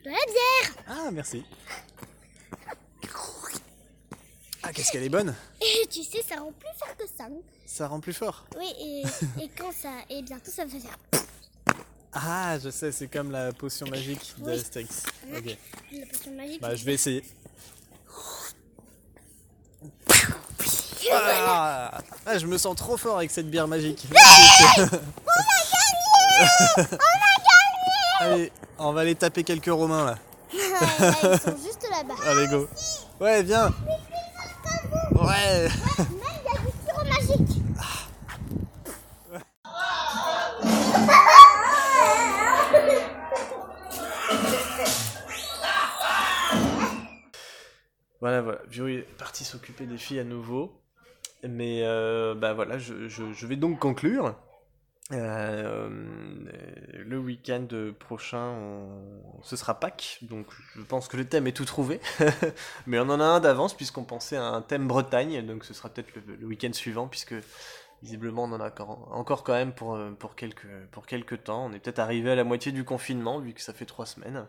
De 0.05 0.11
la 0.11 0.11
bière 0.11 0.85
Ah, 0.89 1.11
merci. 1.13 1.45
Ah, 4.65 4.73
qu'est-ce 4.73 4.91
qu'elle 4.91 5.05
est 5.05 5.09
bonne 5.09 5.33
Et 5.61 5.87
tu 5.91 6.03
sais, 6.03 6.23
ça 6.23 6.41
rend 6.41 6.51
plus 6.51 6.69
fort 6.77 6.97
que 6.97 7.07
ça. 7.07 7.27
hein. 7.27 7.39
Ça 7.67 7.87
rend 7.87 8.01
plus 8.01 8.15
fort. 8.15 8.47
Oui, 8.59 8.67
et, 8.81 9.03
et 9.45 9.49
quand 9.57 9.71
ça. 9.71 9.93
Et 10.11 10.23
bientôt, 10.23 10.51
ça 10.51 10.65
va 10.65 10.77
faire. 10.77 10.99
Ah, 12.13 12.59
je 12.59 12.71
sais, 12.71 12.91
c'est 12.91 13.07
comme 13.07 13.31
la 13.31 13.53
potion 13.53 13.87
magique 13.87 14.35
Oui. 14.41 14.47
d'Astérix. 14.57 15.05
Ok. 15.37 15.57
La 15.93 16.07
potion 16.07 16.33
magique. 16.35 16.61
Bah, 16.61 16.75
je 16.75 16.85
vais 16.85 16.95
essayer. 16.95 17.23
Ah, 21.13 21.91
Ah, 22.27 22.39
je 22.39 22.47
me 22.47 22.57
sens 22.59 22.77
trop 22.77 22.97
fort 22.97 23.19
avec 23.19 23.31
cette 23.31 23.51
bière 23.51 23.69
magique. 23.69 24.07
Allez, 28.21 28.53
on 28.79 28.93
va 28.93 29.01
aller 29.03 29.15
taper 29.15 29.45
quelques 29.45 29.67
romains 29.67 30.05
là. 30.05 30.19
Ah, 30.55 30.57
Ils 31.13 31.39
sont 31.41 31.57
juste 31.65 31.87
là-bas. 31.91 32.15
Allez, 32.27 32.47
go. 32.49 32.69
Ouais, 33.21 33.43
viens. 33.43 33.73
Ouais. 35.13 35.69
Sirop. 36.85 37.05
Voilà, 48.21 48.41
voilà. 48.43 48.61
Vio 48.69 48.89
est 48.89 49.03
parti 49.19 49.45
s'occuper 49.45 49.87
des 49.87 49.99
filles 49.99 50.21
à 50.21 50.25
nouveau. 50.25 50.73
Mais 51.49 51.83
euh, 51.83 52.35
bah 52.35 52.55
voilà, 52.55 52.79
je, 52.79 53.09
je- 53.09 53.47
vais 53.47 53.57
donc 53.57 53.79
conclure. 53.79 54.35
Euh, 55.13 55.89
le 56.95 57.19
week-end 57.19 57.69
prochain, 57.99 58.57
ce 59.43 59.57
sera 59.57 59.79
Pâques, 59.79 60.19
donc 60.23 60.47
je 60.75 60.81
pense 60.81 61.09
que 61.09 61.19
le 61.19 61.27
thème 61.27 61.47
est 61.47 61.53
tout 61.53 61.67
trouvé. 61.67 62.01
Mais 62.87 62.99
on 62.99 63.11
en 63.11 63.21
a 63.21 63.25
un 63.25 63.41
d'avance 63.41 63.77
puisqu'on 63.77 64.05
pensait 64.05 64.37
à 64.37 64.45
un 64.45 64.63
thème 64.63 64.89
Bretagne, 64.89 65.45
donc 65.45 65.65
ce 65.65 65.75
sera 65.75 65.91
peut-être 65.91 66.09
le, 66.27 66.47
week-end 66.47 66.73
suivant 66.73 67.07
puisque 67.07 67.35
visiblement 68.03 68.45
on 68.45 68.53
en 68.53 68.61
a 68.61 68.73
encore, 69.11 69.45
quand 69.45 69.53
même 69.53 69.75
pour, 69.75 69.95
euh, 69.95 70.13
pour, 70.13 70.37
quelques, 70.37 70.87
pour 70.91 71.07
quelques 71.07 71.45
temps. 71.45 71.67
On 71.67 71.73
est 71.75 71.81
peut-être 71.81 71.99
arrivé 71.99 72.31
à 72.31 72.35
la 72.35 72.45
moitié 72.45 72.73
du 72.73 72.85
confinement 72.85 73.41
vu 73.41 73.53
que 73.53 73.61
ça 73.61 73.75
fait 73.75 73.87
trois 73.87 74.07
semaines. 74.07 74.47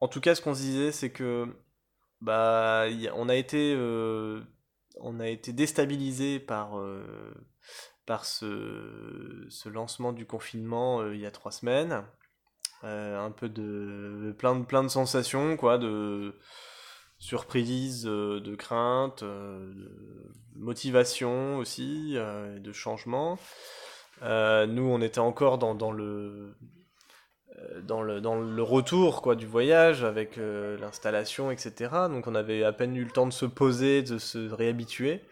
En 0.00 0.08
tout 0.08 0.20
cas, 0.20 0.34
ce 0.34 0.42
qu'on 0.42 0.54
se 0.54 0.60
disait, 0.60 0.92
c'est 0.92 1.10
que 1.10 1.46
bah, 2.20 2.84
on 3.14 3.28
a 3.28 3.34
été 3.34 3.74
euh, 3.76 4.42
on 5.00 5.20
a 5.20 5.28
été 5.28 5.52
déstabilisé 5.52 6.40
par, 6.40 6.78
euh, 6.78 7.34
ce, 8.24 9.46
ce 9.48 9.68
lancement 9.68 10.12
du 10.12 10.26
confinement 10.26 11.00
euh, 11.00 11.14
il 11.14 11.20
y 11.20 11.26
a 11.26 11.30
trois 11.30 11.52
semaines. 11.52 12.04
Euh, 12.84 13.18
un 13.18 13.30
peu 13.30 13.48
de 13.48 14.34
plein 14.36 14.56
de 14.56 14.64
plein 14.64 14.82
de 14.82 14.88
sensations 14.88 15.56
quoi 15.56 15.78
de 15.78 16.34
surprise 17.20 18.02
de 18.02 18.56
crainte 18.56 19.22
de 19.22 19.88
motivation 20.56 21.58
aussi 21.58 22.14
de 22.16 22.72
changement 22.72 23.38
nous 24.20 24.82
on 24.82 25.00
était 25.00 25.20
encore 25.20 25.58
dans 25.58 25.92
le 25.92 26.56
dans 27.82 28.02
le, 28.02 28.20
dans 28.20 28.40
le 28.40 28.62
retour 28.62 29.22
quoi, 29.22 29.34
du 29.34 29.46
voyage, 29.46 30.04
avec 30.04 30.36
l'installation, 30.36 31.50
etc. 31.50 31.90
Donc 32.08 32.26
on 32.26 32.34
avait 32.34 32.64
à 32.64 32.72
peine 32.72 32.96
eu 32.96 33.04
le 33.04 33.10
temps 33.10 33.26
de 33.26 33.32
se 33.32 33.46
poser, 33.46 34.02
de 34.02 34.18
se 34.18 34.50
réhabituer. 34.50 35.22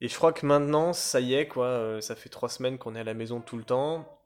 Et 0.00 0.08
je 0.08 0.14
crois 0.14 0.32
que 0.32 0.46
maintenant, 0.46 0.92
ça 0.92 1.20
y 1.20 1.34
est, 1.34 1.46
quoi, 1.46 2.00
ça 2.00 2.16
fait 2.16 2.30
trois 2.30 2.48
semaines 2.48 2.78
qu'on 2.78 2.94
est 2.94 3.00
à 3.00 3.04
la 3.04 3.14
maison 3.14 3.40
tout 3.40 3.58
le 3.58 3.64
temps 3.64 4.20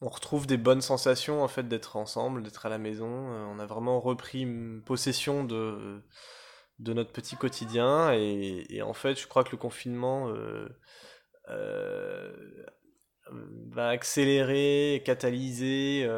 on 0.00 0.08
retrouve 0.08 0.46
des 0.46 0.56
bonnes 0.56 0.80
sensations 0.80 1.42
en 1.42 1.48
fait 1.48 1.68
d'être 1.68 1.96
ensemble, 1.96 2.42
d'être 2.42 2.64
à 2.66 2.68
la 2.68 2.78
maison. 2.78 3.32
Euh, 3.32 3.44
on 3.54 3.58
a 3.58 3.66
vraiment 3.66 4.00
repris 4.00 4.46
possession 4.84 5.44
de, 5.44 6.02
de 6.78 6.92
notre 6.92 7.12
petit 7.12 7.36
quotidien 7.36 8.12
et, 8.12 8.82
en 8.82 8.94
fait 8.94 9.20
je 9.20 9.26
crois 9.26 9.44
que 9.44 9.50
le 9.52 9.58
confinement 9.58 10.28
euh, 10.28 10.68
euh, 11.50 12.32
va 13.70 13.88
accélérer, 13.88 15.02
catalyser, 15.04 16.08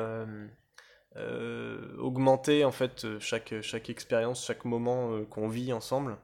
augmenter 1.99 2.65
en 2.65 2.73
fait 2.73 3.19
chaque, 3.19 3.55
chaque 3.61 3.91
expérience, 3.91 4.45
chaque 4.47 4.65
moment 4.65 5.25
qu'on 5.27 5.49
vit 5.49 5.73
ensemble. 5.73 6.17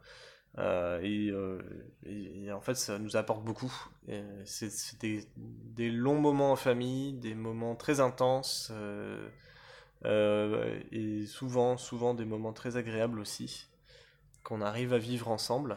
Euh, 0.59 1.01
euh, 1.05 1.61
et, 2.07 2.51
en 2.53 2.61
fait, 2.61 2.75
ça 2.75 2.99
nous 2.99 3.17
apporte 3.17 3.45
beaucoup. 3.45 3.73
C'est 4.45 4.99
des, 5.01 5.91
longs 5.91 6.21
moments 6.21 6.53
en 6.53 6.57
famille, 6.57 7.13
des 7.15 7.35
moments 7.35 7.77
très 7.77 8.01
intenses, 8.01 8.73
euh, 10.05 10.81
et 10.93 11.27
souvent, 11.27 11.77
souvent 11.77 12.15
des 12.15 12.25
moments 12.25 12.53
très 12.53 12.77
agréables 12.77 13.21
aussi, 13.21 13.69
qu'on 14.45 14.61
arrive 14.61 14.93
à 14.93 14.99
vivre 14.99 15.29
ensemble. 15.29 15.77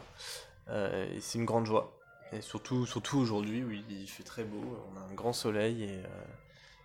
et 0.68 1.20
c'est 1.20 1.38
une 1.38 1.44
grande 1.44 1.66
joie. 1.66 1.98
Et 2.32 2.40
surtout, 2.40 2.86
surtout 2.86 3.18
aujourd'hui 3.18 3.62
où 3.62 3.70
il 3.70 4.06
fait 4.08 4.22
très 4.22 4.44
beau, 4.44 4.78
on 4.92 4.96
a 4.96 5.00
un 5.02 5.14
grand 5.14 5.32
soleil 5.32 5.84
et, 5.84 6.02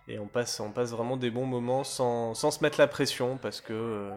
et 0.08 0.18
on, 0.18 0.26
passe, 0.26 0.60
on 0.60 0.72
passe 0.72 0.90
vraiment 0.90 1.16
des 1.16 1.30
bons 1.30 1.46
moments 1.46 1.84
sans, 1.84 2.34
sans 2.34 2.50
se 2.50 2.62
mettre 2.62 2.78
la 2.78 2.86
pression 2.86 3.38
parce 3.38 3.60
que 3.60 4.10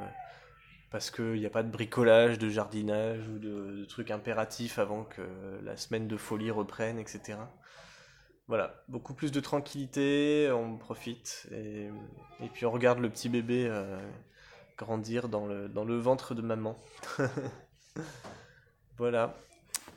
parce 0.92 1.10
qu'il 1.10 1.40
n'y 1.40 1.46
a 1.46 1.50
pas 1.50 1.64
de 1.64 1.72
bricolage, 1.72 2.38
de 2.38 2.50
jardinage 2.50 3.28
ou 3.30 3.40
de, 3.40 3.86
trucs 3.86 4.12
impératifs 4.12 4.78
avant 4.78 5.06
que 5.06 5.22
la 5.64 5.78
semaine 5.78 6.08
de 6.08 6.18
folie 6.18 6.52
reprenne, 6.52 7.00
etc. 7.00 7.40
Voilà, 8.48 8.84
beaucoup 8.90 9.14
plus 9.14 9.32
de 9.32 9.40
tranquillité, 9.40 10.52
on 10.52 10.78
profite 10.78 11.48
et, 11.52 11.90
puis 12.54 12.66
on 12.66 12.72
regarde 12.72 13.00
le 13.00 13.10
petit 13.10 13.30
bébé 13.30 13.68
euh, 13.70 13.98
grandir 14.78 15.30
dans 15.30 15.48
le, 15.48 15.70
dans 15.70 15.86
le 15.86 15.98
ventre 15.98 16.36
de 16.36 16.42
maman. 16.42 16.78
voilà, 18.98 19.38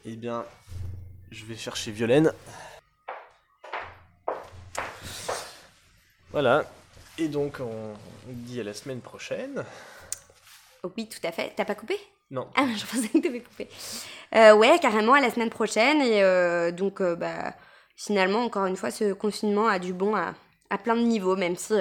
eh 0.04 0.14
bien, 0.14 0.44
je 1.34 1.44
vais 1.44 1.56
chercher 1.56 1.90
Violaine. 1.90 2.32
Voilà, 6.30 6.64
et 7.18 7.28
donc 7.28 7.58
on 7.60 7.94
dit 8.26 8.60
à 8.60 8.64
la 8.64 8.74
semaine 8.74 9.00
prochaine. 9.00 9.64
Oui, 10.96 11.08
tout 11.08 11.24
à 11.26 11.32
fait. 11.32 11.52
T'as 11.56 11.64
pas 11.64 11.74
coupé? 11.74 11.98
Non. 12.30 12.48
Ah, 12.56 12.66
je 12.76 12.84
pensais 12.84 13.08
que 13.08 13.18
t'avais 13.18 13.40
coupé. 13.40 13.68
Euh, 14.34 14.54
ouais, 14.54 14.78
carrément, 14.80 15.14
à 15.14 15.20
la 15.20 15.30
semaine 15.30 15.50
prochaine. 15.50 16.00
Et 16.02 16.22
euh, 16.22 16.72
donc, 16.72 17.00
euh, 17.00 17.14
bah, 17.14 17.54
finalement, 17.96 18.44
encore 18.44 18.66
une 18.66 18.76
fois, 18.76 18.90
ce 18.90 19.12
confinement 19.12 19.68
a 19.68 19.78
du 19.78 19.92
bon 19.92 20.14
à, 20.14 20.34
à 20.70 20.78
plein 20.78 20.96
de 20.96 21.02
niveaux, 21.02 21.36
même 21.36 21.56
si, 21.56 21.74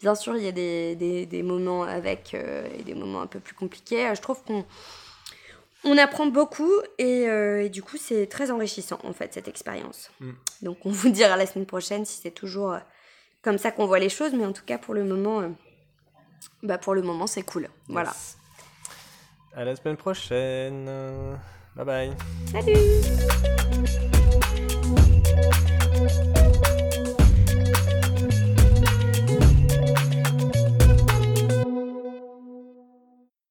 bien 0.00 0.14
sûr, 0.14 0.36
il 0.36 0.44
y 0.44 0.48
a 0.48 0.52
des, 0.52 0.94
des, 0.96 1.26
des 1.26 1.42
moments 1.42 1.82
avec 1.82 2.34
et 2.34 2.82
des 2.84 2.94
moments 2.94 3.20
un 3.22 3.26
peu 3.26 3.40
plus 3.40 3.54
compliqués. 3.54 4.14
je 4.14 4.20
trouve 4.20 4.42
qu'on 4.44 4.64
on 5.84 5.96
apprend 5.96 6.26
beaucoup 6.26 6.72
et, 6.98 7.22
et 7.22 7.68
du 7.68 7.82
coup, 7.82 7.96
c'est 7.96 8.26
très 8.26 8.50
enrichissant, 8.50 8.98
en 9.04 9.12
fait, 9.12 9.34
cette 9.34 9.48
expérience. 9.48 10.10
Mm. 10.20 10.30
Donc, 10.62 10.78
on 10.84 10.90
vous 10.90 11.08
dira 11.08 11.36
la 11.36 11.46
semaine 11.46 11.66
prochaine 11.66 12.04
si 12.04 12.20
c'est 12.22 12.30
toujours 12.30 12.76
comme 13.42 13.58
ça 13.58 13.70
qu'on 13.70 13.86
voit 13.86 13.98
les 13.98 14.08
choses. 14.08 14.32
Mais 14.34 14.44
en 14.44 14.52
tout 14.52 14.64
cas, 14.64 14.78
pour 14.78 14.94
le 14.94 15.04
moment 15.04 15.42
bah 16.62 16.78
pour 16.78 16.94
le 16.94 17.02
moment 17.02 17.26
c'est 17.26 17.42
cool. 17.42 17.68
Voilà. 17.88 18.14
À 19.54 19.64
la 19.64 19.76
semaine 19.76 19.96
prochaine. 19.96 20.86
Bye 21.76 21.84
bye. 21.84 22.12
Salut 22.52 24.22